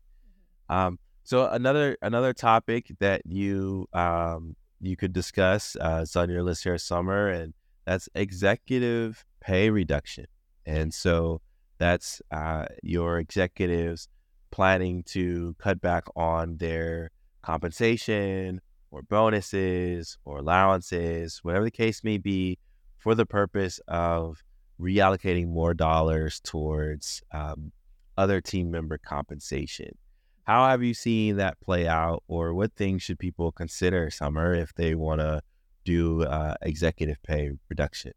Um, 0.70 0.98
so 1.24 1.48
another 1.48 1.98
another 2.00 2.33
topic 2.33 2.92
that 3.00 3.22
you 3.26 3.88
um, 3.92 4.56
you 4.80 4.96
could 4.96 5.12
discuss 5.12 5.76
uh, 5.76 6.00
is 6.02 6.16
on 6.16 6.30
your 6.30 6.42
list 6.42 6.64
here, 6.64 6.78
Sommer, 6.78 7.28
and 7.28 7.52
that's 7.85 8.09
executive 8.14 9.24
pay 9.40 9.68
reduction. 9.68 10.26
And 10.64 10.94
so 10.94 11.40
that's 11.78 12.22
uh, 12.30 12.66
your 12.83 13.18
executives 13.18 14.09
planning 14.50 15.02
to 15.04 15.56
cut 15.59 15.80
back 15.80 16.04
on 16.16 16.56
their 16.59 17.11
compensation 17.42 18.61
or 18.90 19.02
bonuses 19.02 20.18
or 20.24 20.38
allowances, 20.38 21.40
whatever 21.42 21.64
the 21.64 21.70
case 21.70 22.04
may 22.04 22.18
be, 22.18 22.59
for 22.98 23.14
the 23.14 23.26
purpose 23.26 23.80
of 23.88 24.42
reallocating 24.80 25.48
more 25.48 25.74
dollars 25.74 26.40
towards 26.40 27.22
um, 27.33 27.72
other 28.16 28.40
team 28.40 28.70
member 28.70 28.98
compensation. 28.98 29.96
How 30.44 30.68
have 30.68 30.83
you 30.83 30.94
seen 30.94 31.37
that 31.37 31.61
play 31.61 31.87
out, 31.87 32.22
or 32.29 32.55
what 32.55 32.74
things 32.74 33.03
should 33.03 33.18
people 33.18 33.53
consider, 33.53 34.11
Sommer, 34.11 34.55
if 34.55 34.74
they 34.74 34.94
want 34.94 35.20
to 35.20 35.42
do 35.85 36.22
uh, 36.22 36.55
executive 36.62 37.22
pay 37.22 37.53
reduction? 37.68 38.12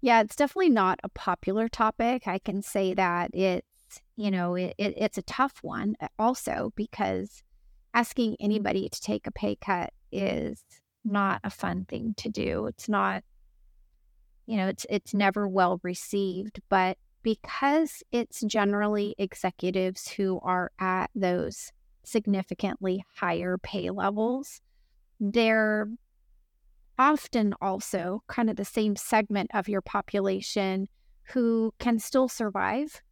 Yeah, 0.00 0.20
it's 0.20 0.36
definitely 0.36 0.70
not 0.70 1.00
a 1.02 1.08
popular 1.08 1.68
topic. 1.68 2.26
I 2.26 2.38
can 2.38 2.60
say 2.60 2.92
that 2.94 3.30
it's 3.32 3.66
you 4.16 4.30
know 4.30 4.54
it, 4.54 4.74
it, 4.76 4.94
it's 4.96 5.18
a 5.18 5.22
tough 5.22 5.60
one 5.62 5.94
also 6.18 6.72
because 6.76 7.42
asking 7.94 8.36
anybody 8.40 8.88
to 8.88 9.00
take 9.00 9.26
a 9.26 9.30
pay 9.30 9.56
cut 9.56 9.92
is 10.12 10.64
not 11.04 11.40
a 11.44 11.50
fun 11.50 11.86
thing 11.86 12.14
to 12.18 12.28
do. 12.28 12.66
It's 12.66 12.88
not 12.88 13.22
you 14.46 14.56
know, 14.58 14.68
it's 14.68 14.84
it's 14.90 15.14
never 15.14 15.48
well 15.48 15.80
received, 15.82 16.60
but 16.68 16.98
because 17.24 18.02
it's 18.12 18.42
generally 18.42 19.16
executives 19.18 20.08
who 20.08 20.38
are 20.44 20.70
at 20.78 21.10
those 21.14 21.72
significantly 22.04 23.04
higher 23.16 23.58
pay 23.58 23.90
levels, 23.90 24.60
they're 25.18 25.88
often 26.98 27.54
also 27.60 28.22
kind 28.28 28.48
of 28.48 28.56
the 28.56 28.64
same 28.64 28.94
segment 28.94 29.50
of 29.54 29.68
your 29.68 29.80
population 29.80 30.86
who 31.32 31.72
can 31.78 31.98
still 31.98 32.28
survive 32.28 33.02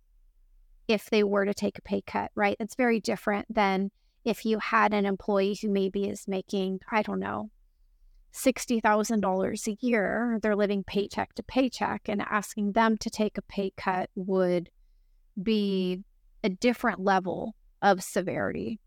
if 0.86 1.08
they 1.08 1.24
were 1.24 1.46
to 1.46 1.54
take 1.54 1.78
a 1.78 1.82
pay 1.82 2.02
cut, 2.02 2.30
right? 2.34 2.56
It's 2.60 2.74
very 2.74 3.00
different 3.00 3.52
than 3.52 3.90
if 4.24 4.44
you 4.44 4.58
had 4.58 4.92
an 4.92 5.06
employee 5.06 5.58
who 5.60 5.70
maybe 5.70 6.04
is 6.04 6.28
making, 6.28 6.80
I 6.90 7.02
don't 7.02 7.18
know, 7.18 7.50
$60,000 8.34 9.66
a 9.66 9.86
year, 9.86 10.38
they're 10.42 10.56
living 10.56 10.84
paycheck 10.84 11.34
to 11.34 11.42
paycheck, 11.42 12.08
and 12.08 12.22
asking 12.22 12.72
them 12.72 12.96
to 12.98 13.10
take 13.10 13.36
a 13.36 13.42
pay 13.42 13.72
cut 13.76 14.10
would 14.14 14.70
be 15.40 16.02
a 16.42 16.48
different 16.48 17.00
level 17.00 17.54
of 17.82 18.02
severity. 18.02 18.80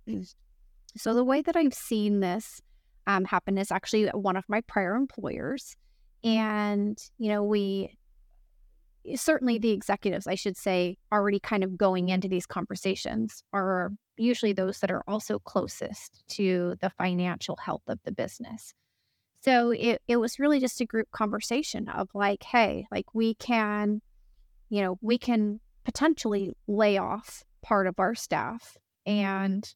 So, 0.98 1.14
the 1.14 1.24
way 1.24 1.42
that 1.42 1.56
I've 1.56 1.74
seen 1.74 2.22
this 2.22 2.62
um, 3.08 3.26
happen 3.26 3.58
is 3.58 3.72
actually 3.72 4.08
one 4.08 4.36
of 4.36 4.46
my 4.48 4.62
prior 4.62 4.96
employers. 4.96 5.76
And, 6.24 6.98
you 7.20 7.30
know, 7.30 7.44
we 7.44 7.98
certainly 9.16 9.60
the 9.60 9.72
executives, 9.72 10.26
I 10.26 10.36
should 10.36 10.58
say, 10.58 10.98
already 11.12 11.40
kind 11.40 11.64
of 11.64 11.78
going 11.78 12.10
into 12.10 12.28
these 12.28 12.48
conversations 12.48 13.44
are 13.54 13.92
usually 14.18 14.54
those 14.54 14.80
that 14.80 14.90
are 14.90 15.04
also 15.08 15.38
closest 15.40 16.24
to 16.30 16.76
the 16.82 16.90
financial 16.98 17.58
health 17.58 17.84
of 17.88 18.00
the 18.06 18.12
business. 18.12 18.74
So 19.46 19.70
it, 19.70 20.02
it 20.08 20.18
was 20.18 20.40
really 20.40 20.60
just 20.60 20.82
a 20.82 20.88
group 20.88 21.12
conversation 21.12 21.88
of 21.88 22.10
like, 22.16 22.42
hey, 22.42 22.88
like 22.90 23.14
we 23.14 23.36
can, 23.36 24.02
you 24.70 24.82
know, 24.82 24.98
we 25.02 25.20
can 25.20 25.60
potentially 25.84 26.54
lay 26.68 26.98
off 26.98 27.44
part 27.62 27.86
of 27.86 28.00
our 28.00 28.16
staff 28.16 28.76
and 29.06 29.72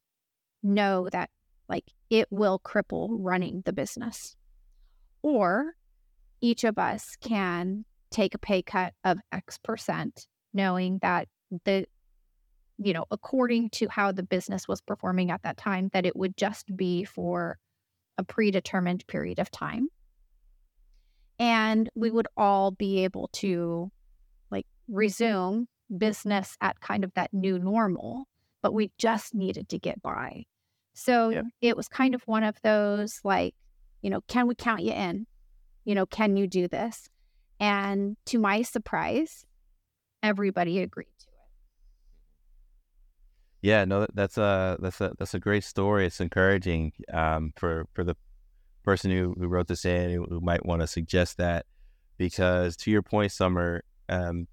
know 0.64 1.08
that 1.12 1.30
like 1.68 1.84
it 2.10 2.26
will 2.32 2.58
cripple 2.58 3.10
running 3.12 3.62
the 3.64 3.72
business. 3.72 4.36
Or 5.22 5.76
each 6.42 6.64
of 6.64 6.80
us 6.80 7.16
can 7.22 7.86
take 8.10 8.34
a 8.34 8.40
pay 8.40 8.64
cut 8.64 8.96
of 9.04 9.20
X 9.32 9.60
percent, 9.60 10.26
knowing 10.52 10.98
that 11.04 11.28
the, 11.66 11.86
you 12.80 12.94
know, 12.94 13.06
according 13.12 13.70
to 13.72 13.88
how 13.88 14.14
the 14.14 14.24
business 14.24 14.68
was 14.68 14.82
performing 14.82 15.30
at 15.30 15.44
that 15.44 15.58
time, 15.58 15.92
that 15.94 16.08
it 16.08 16.16
would 16.16 16.36
just 16.38 16.76
be 16.76 17.04
for 17.04 17.60
a 18.20 18.24
predetermined 18.24 19.08
period 19.08 19.40
of 19.40 19.50
time. 19.50 19.88
And 21.40 21.90
we 21.96 22.10
mm-hmm. 22.10 22.18
would 22.18 22.28
all 22.36 22.72
be 22.72 23.06
able 23.06 23.30
to 23.34 23.90
like 24.52 24.68
resume 24.90 25.68
business 25.98 26.58
at 26.60 26.82
kind 26.82 27.06
of 27.06 27.14
that 27.14 27.34
new 27.34 27.58
normal, 27.58 28.28
but 28.62 28.74
we 28.74 28.92
just 28.98 29.34
needed 29.34 29.70
to 29.70 29.80
get 29.80 30.02
by. 30.02 30.44
So 30.94 31.30
yeah. 31.30 31.44
it 31.62 31.78
was 31.78 31.88
kind 31.88 32.14
of 32.14 32.22
one 32.26 32.44
of 32.44 32.62
those 32.62 33.22
like, 33.24 33.56
you 34.02 34.10
know, 34.10 34.20
can 34.28 34.48
we 34.48 34.56
count 34.56 34.82
you 34.82 34.92
in? 34.92 35.26
You 35.86 35.96
know, 35.96 36.06
can 36.06 36.36
you 36.36 36.46
do 36.46 36.68
this? 36.68 37.08
And 37.62 38.18
to 38.26 38.38
my 38.38 38.64
surprise, 38.64 39.46
everybody 40.22 40.80
agreed. 40.80 41.08
Yeah, 43.62 43.84
no, 43.86 44.08
that's 44.14 44.38
a 44.38 44.78
that's 44.80 45.02
a 45.02 45.14
that's 45.20 45.34
a 45.34 45.40
great 45.40 45.64
story. 45.64 46.06
It's 46.06 46.22
encouraging 46.22 46.94
um, 47.14 47.52
for 47.58 47.88
for 47.94 48.04
the 48.04 48.16
person 48.84 49.12
who, 49.12 49.36
who 49.38 49.48
wrote 49.48 49.68
this 49.68 49.86
in 49.86 50.12
who, 50.12 50.40
might 50.42 50.66
want 50.66 50.82
to 50.82 50.88
suggest 50.88 51.38
that 51.38 51.66
because 52.18 52.78
to 52.78 52.92
your 52.92 53.02
point, 53.02 53.32
Sommer, 53.32 53.84
um, 54.08 54.48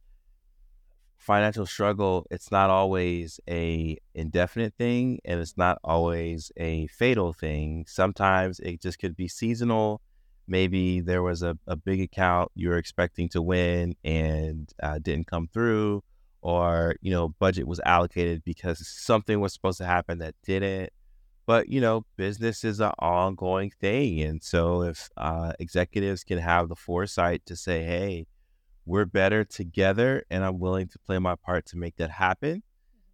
financial 1.19 1.66
struggle 1.66 2.25
it's 2.31 2.53
not 2.53 2.71
always 2.71 3.40
a 3.49 3.97
indefinite 4.14 4.75
thing 4.79 5.19
and 5.25 5.40
it's 5.40 5.57
not 5.57 5.79
always 5.85 6.53
a 6.57 6.87
fatal 6.88 7.33
thing. 7.33 7.85
Sometimes 7.88 8.61
it 8.61 8.81
just 8.83 8.99
could 8.99 9.16
be 9.16 9.29
seasonal. 9.29 10.01
Maybe 10.49 11.01
there 11.01 11.23
was 11.23 11.42
a, 11.42 11.59
a 11.66 11.77
big 11.77 12.01
account 12.01 12.53
you 12.55 12.69
were 12.69 12.77
expecting 12.77 13.29
to 13.31 13.42
win 13.42 13.95
and 14.05 14.73
uh, 14.83 14.99
didn't 15.01 15.27
come 15.27 15.49
through 15.53 16.03
or 16.46 16.94
you 17.00 17.11
know 17.11 17.30
budget 17.40 17.66
was 17.66 17.80
allocated 17.85 18.44
because 18.44 18.87
something 18.87 19.40
was 19.40 19.52
supposed 19.52 19.78
to 19.78 19.85
happen 19.85 20.18
that 20.18 20.35
didn't. 20.44 20.90
But 21.44 21.68
you 21.68 21.80
know 21.80 22.06
business 22.16 22.64
is 22.64 22.80
an 22.80 22.92
ongoing 22.98 23.72
thing 23.80 24.20
and 24.20 24.42
so 24.42 24.82
if 24.82 25.09
uh, 25.16 25.52
executives 25.59 26.24
can 26.24 26.38
have 26.38 26.68
the 26.68 26.76
foresight 26.76 27.44
to 27.46 27.56
say 27.56 27.85
hey 27.85 28.26
we're 28.85 29.04
better 29.04 29.44
together 29.44 30.24
and 30.30 30.44
i'm 30.44 30.61
willing 30.61 30.87
to 30.87 30.98
play 31.00 31.18
my 31.18 31.35
part 31.35 31.66
to 31.66 31.76
make 31.76 31.96
that 31.96 32.11
happen 32.11 32.62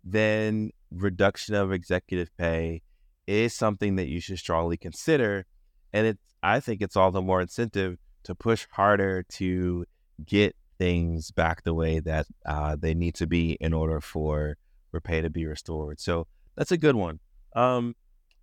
then 0.04 0.70
reduction 0.90 1.54
of 1.54 1.72
executive 1.72 2.30
pay 2.36 2.82
is 3.26 3.54
something 3.54 3.96
that 3.96 4.08
you 4.08 4.20
should 4.20 4.38
strongly 4.38 4.76
consider 4.76 5.46
and 5.94 6.06
it's 6.06 6.22
I 6.42 6.60
think 6.60 6.82
it's 6.82 6.96
all 6.96 7.10
the 7.10 7.22
more 7.22 7.40
incentive 7.40 7.98
to 8.24 8.34
push 8.34 8.66
harder 8.72 9.24
to 9.34 9.84
get 10.24 10.56
things 10.82 11.30
back 11.30 11.62
the 11.62 11.72
way 11.72 12.00
that 12.00 12.26
uh, 12.44 12.74
they 12.74 12.92
need 12.92 13.14
to 13.14 13.24
be 13.24 13.56
in 13.60 13.72
order 13.72 14.00
for 14.00 14.56
for 14.90 15.00
pay 15.00 15.20
to 15.20 15.30
be 15.30 15.46
restored. 15.46 16.00
So 16.00 16.26
that's 16.56 16.72
a 16.72 16.76
good 16.76 16.96
one. 16.96 17.20
Um, 17.54 17.94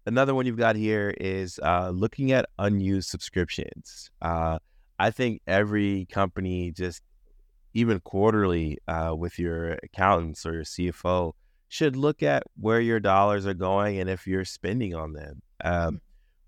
another 0.05 0.33
one 0.33 0.45
you've 0.45 0.57
got 0.57 0.77
here 0.77 1.13
is 1.19 1.59
uh, 1.61 1.89
looking 1.89 2.31
at 2.31 2.45
unused 2.57 3.09
subscriptions. 3.09 4.09
Uh, 4.21 4.59
I 4.97 5.11
think 5.11 5.41
every 5.47 6.07
company 6.09 6.71
just 6.71 7.01
even 7.73 7.99
quarterly 7.99 8.77
uh, 8.87 9.13
with 9.17 9.37
your 9.37 9.77
accountants 9.83 10.45
or 10.45 10.53
your 10.53 10.63
CFO 10.63 11.33
should 11.67 11.97
look 11.97 12.23
at 12.23 12.43
where 12.55 12.79
your 12.79 13.01
dollars 13.01 13.45
are 13.45 13.53
going 13.53 13.99
and 13.99 14.09
if 14.09 14.25
you're 14.25 14.45
spending 14.45 14.95
on 14.95 15.11
them. 15.11 15.41
Um, 15.61 15.99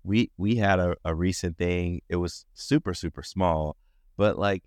we 0.04 0.30
we 0.38 0.56
had 0.56 0.78
a, 0.80 0.96
a 1.04 1.14
recent 1.14 1.58
thing. 1.58 2.00
It 2.08 2.16
was 2.16 2.46
super 2.54 2.94
super 2.94 3.22
small, 3.22 3.76
but 4.16 4.38
like 4.38 4.64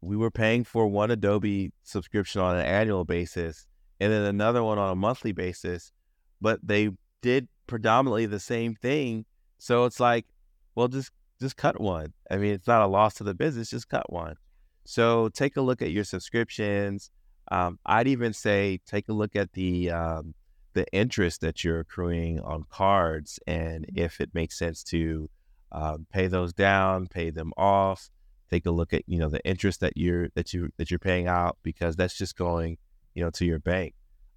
we 0.00 0.16
were 0.16 0.30
paying 0.30 0.64
for 0.64 0.86
one 0.86 1.10
Adobe 1.10 1.72
subscription 1.82 2.40
on 2.40 2.56
an 2.56 2.64
annual 2.64 3.04
basis 3.04 3.66
and 4.00 4.12
then 4.12 4.22
another 4.22 4.62
one 4.62 4.78
on 4.78 4.90
a 4.90 4.96
monthly 4.96 5.32
basis, 5.32 5.92
but 6.40 6.58
they 6.62 6.90
did 7.20 7.48
predominantly 7.66 8.26
the 8.26 8.40
same 8.40 8.74
thing. 8.74 9.26
So 9.58 9.84
it's 9.84 10.00
like, 10.00 10.26
well, 10.74 10.88
just 10.88 11.12
just 11.40 11.56
cut 11.56 11.80
one. 11.80 12.12
I 12.30 12.36
mean, 12.36 12.52
it's 12.52 12.66
not 12.66 12.82
a 12.82 12.86
loss 12.86 13.14
to 13.14 13.24
the 13.24 13.34
business, 13.34 13.70
just 13.70 13.88
cut 13.88 14.10
one. 14.12 14.36
So 14.84 15.28
take 15.28 15.56
a 15.56 15.62
look 15.62 15.82
at 15.82 15.90
your 15.90 16.04
subscriptions. 16.04 17.10
Um, 17.50 17.78
I'd 17.84 18.08
even 18.08 18.32
say 18.32 18.80
take 18.86 19.08
a 19.08 19.12
look 19.12 19.36
at 19.36 19.52
the 19.52 19.90
um, 19.90 20.34
the 20.72 20.86
interest 20.92 21.40
that 21.42 21.64
you're 21.64 21.80
accruing 21.80 22.40
on 22.40 22.64
cards 22.70 23.38
and 23.46 23.86
if 23.94 24.20
it 24.20 24.30
makes 24.32 24.58
sense 24.58 24.82
to 24.84 25.28
um, 25.72 26.06
pay 26.12 26.26
those 26.26 26.52
down, 26.52 27.06
pay 27.06 27.30
them 27.30 27.52
off, 27.56 28.10
take 28.50 28.66
a 28.66 28.70
look 28.70 28.92
at 28.92 29.02
you 29.06 29.18
know 29.18 29.28
the 29.28 29.44
interest 29.44 29.80
that 29.80 29.96
you're 29.96 30.28
that 30.34 30.52
you 30.52 30.70
that 30.76 30.90
you're 30.90 30.98
paying 30.98 31.26
out 31.26 31.56
because 31.62 31.96
that's 31.96 32.16
just 32.16 32.36
going 32.36 32.76
you 33.14 33.22
know 33.22 33.30
to 33.30 33.44
your 33.44 33.58
bank. 33.58 33.94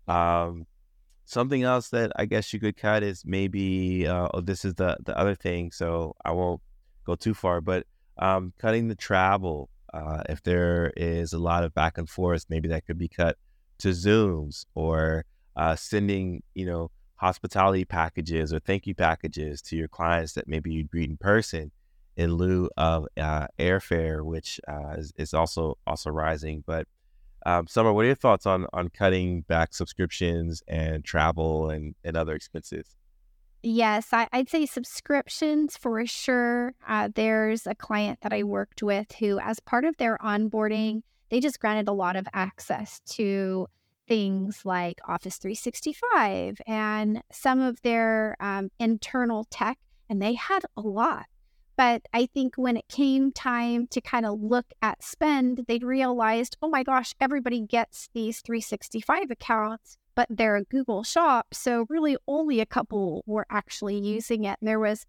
Um, 0.08 0.66
something 1.26 1.64
else 1.64 1.90
that 1.90 2.12
I 2.16 2.26
guess 2.26 2.54
you 2.54 2.60
could 2.60 2.78
cut 2.78 3.04
is 3.04 3.24
maybe 3.26 4.08
uh, 4.08 4.30
oh 4.34 4.42
this 4.42 4.66
is 4.66 4.76
the 4.76 4.98
the 5.04 5.18
other 5.18 5.36
thing, 5.36 5.72
so 5.72 6.16
I 6.24 6.32
won't 6.32 6.62
go 7.06 7.16
too 7.16 7.34
far, 7.34 7.62
but 7.62 7.86
um, 8.18 8.54
cutting 8.60 8.88
the 8.88 8.96
travel. 8.96 9.70
Uh, 9.94 10.24
if 10.28 10.42
there 10.42 10.92
is 10.98 11.34
a 11.34 11.38
lot 11.38 11.64
of 11.64 11.72
back 11.76 12.00
and 12.00 12.10
forth, 12.10 12.46
maybe 12.50 12.68
that 12.68 12.84
could 12.84 12.98
be 12.98 13.08
cut 13.08 13.38
to 13.78 13.90
Zooms 13.90 14.66
or 14.74 15.24
uh, 15.56 15.76
sending, 15.76 16.42
you 16.56 16.66
know, 16.66 16.90
hospitality 17.16 17.86
packages 17.86 18.52
or 18.52 18.60
thank 18.60 18.88
you 18.88 18.96
packages 18.96 19.62
to 19.62 19.76
your 19.76 19.88
clients 19.88 20.34
that 20.34 20.48
maybe 20.48 20.72
you'd 20.72 20.90
greet 20.90 21.10
in 21.10 21.18
person 21.18 21.72
in 22.16 22.34
lieu 22.34 22.70
of 22.78 23.08
uh, 23.18 23.48
airfare, 23.60 24.24
which 24.24 24.60
uh, 24.68 24.96
is, 24.98 25.14
is, 25.18 25.34
also 25.34 25.78
also 25.88 26.10
rising. 26.10 26.64
But 26.66 26.88
um, 27.46 27.68
Sommer, 27.68 27.92
what 27.94 28.04
are 28.04 28.08
your 28.08 28.16
thoughts 28.16 28.46
on 28.46 28.68
on 28.74 28.90
cutting 28.90 29.42
back 29.42 29.74
subscriptions 29.74 30.62
and 30.68 31.04
travel 31.04 31.70
and, 31.70 31.96
and 32.04 32.16
other 32.16 32.34
expenses? 32.34 32.96
Yes, 33.66 34.10
I, 34.12 34.28
would 34.34 34.50
say 34.50 34.66
subscriptions 34.66 35.78
for 35.78 36.06
sure. 36.06 36.74
Uh, 36.86 37.08
there's 37.16 37.66
a 37.66 37.74
client 37.74 38.20
that 38.22 38.34
I 38.34 38.44
worked 38.44 38.84
with 38.84 39.14
who, 39.14 39.40
as 39.40 39.62
part 39.62 39.86
of 39.86 39.96
their 39.96 40.18
onboarding, 40.18 41.02
they 41.30 41.40
just 41.40 41.62
granted 41.62 41.88
a 41.88 41.94
lot 41.94 42.18
of 42.18 42.28
access 42.34 43.00
to 43.12 43.68
things 44.06 44.66
like 44.66 45.00
Office 45.08 45.38
365 45.38 46.62
and 46.68 47.24
some 47.32 47.62
of 47.62 47.82
their 47.84 48.36
um, 48.42 48.70
internal 48.80 49.46
tech, 49.46 49.80
and 50.10 50.22
they 50.22 50.34
had 50.34 50.66
a 50.76 50.82
lot. 50.82 51.26
But 51.76 52.04
I 52.14 52.28
think 52.28 52.56
when 52.56 52.78
it 52.78 52.88
came 52.88 53.32
time 53.32 53.88
to 53.88 54.02
kind 54.02 54.26
of 54.26 54.40
look 54.40 54.68
at 54.82 55.04
spend, 55.04 55.66
they 55.68 55.80
realized, 55.80 56.56
oh 56.62 56.70
my 56.70 56.84
gosh, 56.84 57.16
everybody 57.20 57.62
gets 57.62 58.10
these 58.14 58.42
365 58.42 59.32
accounts, 59.32 59.98
but 60.14 60.28
they're 60.30 60.56
a 60.56 60.64
Google 60.64 61.04
shop. 61.04 61.48
So 61.54 61.86
really 61.90 62.16
only 62.28 62.60
a 62.60 62.66
couple 62.66 63.24
were 63.26 63.48
actually 63.50 63.98
using 63.98 64.44
it. 64.44 64.58
And 64.62 64.68
there 64.68 64.80
was 64.80 65.06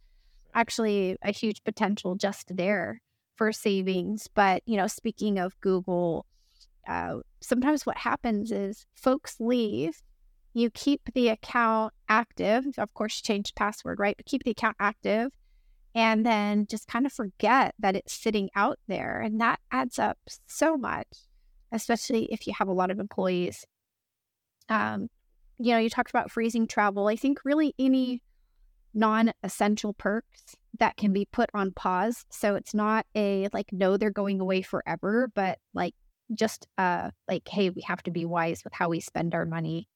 actually 0.54 1.18
a 1.22 1.32
huge 1.32 1.62
potential 1.64 2.14
just 2.14 2.56
there 2.56 3.02
for 3.36 3.52
savings. 3.52 4.28
But, 4.34 4.62
you 4.64 4.78
know, 4.78 4.86
speaking 4.86 5.38
of 5.38 5.60
Google, 5.60 6.24
uh, 6.88 7.16
sometimes 7.40 7.84
what 7.84 7.98
happens 7.98 8.50
is 8.50 8.86
folks 8.94 9.36
leave. 9.38 10.02
You 10.54 10.70
keep 10.70 11.02
the 11.14 11.28
account 11.28 11.92
active. 12.08 12.64
Of 12.78 12.94
course, 12.94 13.20
change 13.20 13.54
password, 13.54 13.98
right? 13.98 14.16
But 14.16 14.24
keep 14.24 14.44
the 14.44 14.52
account 14.52 14.76
active 14.78 15.32
and 15.94 16.24
then 16.24 16.66
just 16.68 16.88
kind 16.88 17.06
of 17.06 17.12
forget 17.12 17.74
that 17.78 17.96
it's 17.96 18.12
sitting 18.12 18.50
out 18.54 18.78
there. 18.88 19.20
And 19.20 19.40
that 19.40 19.60
adds 19.70 19.98
up 19.98 20.18
so 20.46 20.76
much, 20.76 21.06
especially 21.72 22.24
if 22.32 22.46
you 22.46 22.54
have 22.58 22.68
a 22.68 22.72
lot 22.72 22.90
of 22.90 22.98
employees. 22.98 23.64
Um, 24.68 25.08
you 25.58 25.72
know, 25.72 25.78
you 25.78 25.90
talked 25.90 26.10
about 26.10 26.30
freezing 26.30 26.66
travel. 26.66 27.06
I 27.06 27.16
think 27.16 27.38
really 27.44 27.74
any 27.78 28.22
non 28.92 29.32
essential 29.42 29.92
perks 29.94 30.56
that 30.78 30.96
can 30.96 31.12
be 31.12 31.28
put 31.30 31.50
on 31.54 31.72
pause. 31.72 32.24
So 32.30 32.56
it's 32.56 32.74
not 32.74 33.06
a 33.14 33.48
like, 33.52 33.72
no, 33.72 33.96
they're 33.96 34.10
going 34.10 34.40
away 34.40 34.62
forever, 34.62 35.30
but 35.34 35.58
like 35.74 35.94
just 36.32 36.66
uh 36.78 37.10
like 37.28 37.46
hey 37.48 37.70
we 37.70 37.82
have 37.82 38.02
to 38.02 38.10
be 38.10 38.24
wise 38.24 38.62
with 38.64 38.72
how 38.72 38.88
we 38.88 39.00
spend 39.00 39.34
our 39.34 39.44
money 39.44 39.86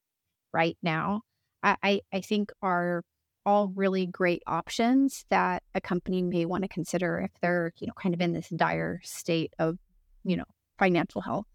right 0.53 0.77
now 0.83 1.23
i 1.63 1.77
i, 1.83 2.01
I 2.13 2.21
think 2.21 2.51
are 2.63 3.03
all 3.49 3.69
really 3.69 4.05
great 4.05 4.43
options 4.47 5.25
that 5.31 5.63
a 5.75 5.81
company 5.81 6.21
may 6.21 6.45
want 6.45 6.63
to 6.65 6.69
consider 6.69 7.19
if 7.19 7.31
they're 7.41 7.73
you 7.79 7.87
know 7.87 7.95
kind 7.95 8.15
of 8.15 8.21
in 8.21 8.35
this 8.35 8.51
dire 8.51 9.01
state 9.03 9.55
of 9.59 9.79
you 10.23 10.37
know 10.37 10.45
financial 10.79 11.23
health. 11.23 11.47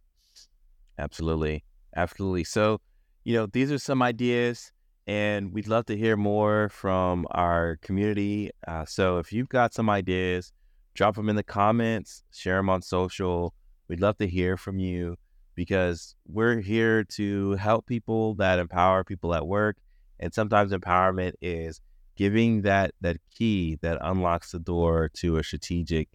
Absolutely. 0.97 1.63
Absolutely. 1.95 2.45
So 2.45 2.81
you 3.23 3.35
know 3.35 3.45
these 3.45 3.71
are 3.71 3.77
some 3.77 4.01
ideas 4.01 4.71
and 5.05 5.53
we'd 5.53 5.67
love 5.67 5.85
to 5.85 5.95
hear 5.95 6.17
more 6.17 6.69
from 6.69 7.27
our 7.29 7.77
community. 7.83 8.49
Uh, 8.67 8.85
so 8.85 9.19
if 9.19 9.31
you've 9.31 9.49
got 9.49 9.71
some 9.71 9.87
ideas 9.87 10.51
drop 10.95 11.15
them 11.15 11.29
in 11.29 11.35
the 11.35 11.43
comments 11.43 12.23
share 12.31 12.57
them 12.57 12.69
on 12.69 12.81
social. 12.81 13.53
We'd 13.87 14.01
love 14.01 14.17
to 14.17 14.27
hear 14.27 14.57
from 14.57 14.79
you 14.79 15.15
because 15.53 16.15
we're 16.27 16.59
here 16.59 17.03
to 17.03 17.51
help 17.51 17.85
people 17.85 18.33
that 18.35 18.57
empower 18.57 19.03
people 19.03 19.35
at 19.35 19.45
work. 19.45 19.77
And 20.19 20.33
sometimes 20.33 20.71
empowerment 20.71 21.33
is 21.41 21.81
giving 22.15 22.61
that 22.61 22.93
that 23.01 23.17
key 23.33 23.77
that 23.81 23.97
unlocks 24.01 24.51
the 24.51 24.59
door 24.59 25.09
to 25.15 25.37
a 25.37 25.43
strategic 25.43 26.09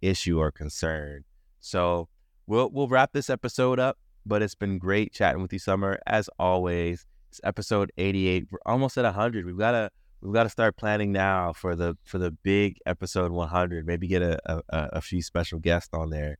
issue 0.00 0.38
or 0.38 0.50
concern. 0.50 1.24
So 1.60 2.08
we'll 2.46 2.70
we'll 2.70 2.88
wrap 2.88 3.12
this 3.12 3.30
episode 3.30 3.78
up, 3.78 3.98
but 4.24 4.42
it's 4.42 4.54
been 4.54 4.78
great 4.78 5.12
chatting 5.12 5.42
with 5.42 5.52
you, 5.52 5.58
Sommer. 5.58 5.98
As 6.06 6.28
always, 6.38 7.06
it's 7.30 7.40
episode 7.44 7.92
88. 7.98 8.46
We're 8.50 8.58
almost 8.66 8.96
at 8.98 9.04
100. 9.04 9.44
We've 9.44 9.58
got 9.58 9.72
to 9.72 9.90
we've 10.20 10.34
got 10.34 10.44
to 10.44 10.48
start 10.48 10.76
planning 10.76 11.12
now 11.12 11.52
for 11.52 11.76
the 11.76 11.96
for 12.04 12.18
the 12.18 12.30
big 12.30 12.78
episode 12.86 13.32
100. 13.32 13.86
Maybe 13.86 14.06
get 14.08 14.22
a, 14.22 14.38
a, 14.46 14.62
a 14.70 15.00
few 15.00 15.22
special 15.22 15.58
guests 15.58 15.90
on 15.92 16.10
there. 16.10 16.38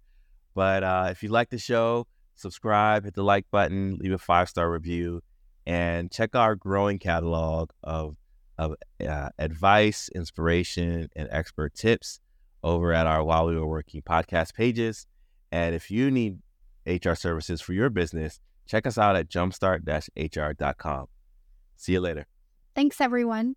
But 0.54 0.82
uh, 0.82 1.08
if 1.10 1.22
you 1.22 1.28
like 1.28 1.50
the 1.50 1.58
show, 1.58 2.06
subscribe, 2.34 3.04
hit 3.04 3.14
the 3.14 3.22
like 3.22 3.46
button, 3.50 3.96
leave 4.00 4.12
a 4.12 4.18
five 4.18 4.48
star 4.48 4.70
review, 4.70 5.22
and 5.70 6.10
check 6.10 6.34
our 6.34 6.56
growing 6.56 6.98
catalog 6.98 7.70
of 7.84 8.16
of 8.58 8.74
uh, 9.08 9.28
advice, 9.38 10.10
inspiration, 10.14 11.08
and 11.14 11.28
expert 11.30 11.74
tips 11.74 12.18
over 12.62 12.92
at 12.92 13.06
our 13.06 13.22
While 13.22 13.46
We 13.46 13.56
Were 13.56 13.66
Working 13.66 14.02
podcast 14.02 14.52
pages. 14.54 15.06
And 15.52 15.74
if 15.74 15.90
you 15.90 16.10
need 16.10 16.40
HR 16.84 17.14
services 17.14 17.60
for 17.60 17.72
your 17.72 17.88
business, 17.88 18.40
check 18.66 18.86
us 18.86 18.98
out 18.98 19.16
at 19.16 19.30
jumpstart-hr.com. 19.30 21.06
See 21.76 21.92
you 21.92 22.00
later. 22.00 22.26
Thanks, 22.74 23.00
everyone. 23.00 23.54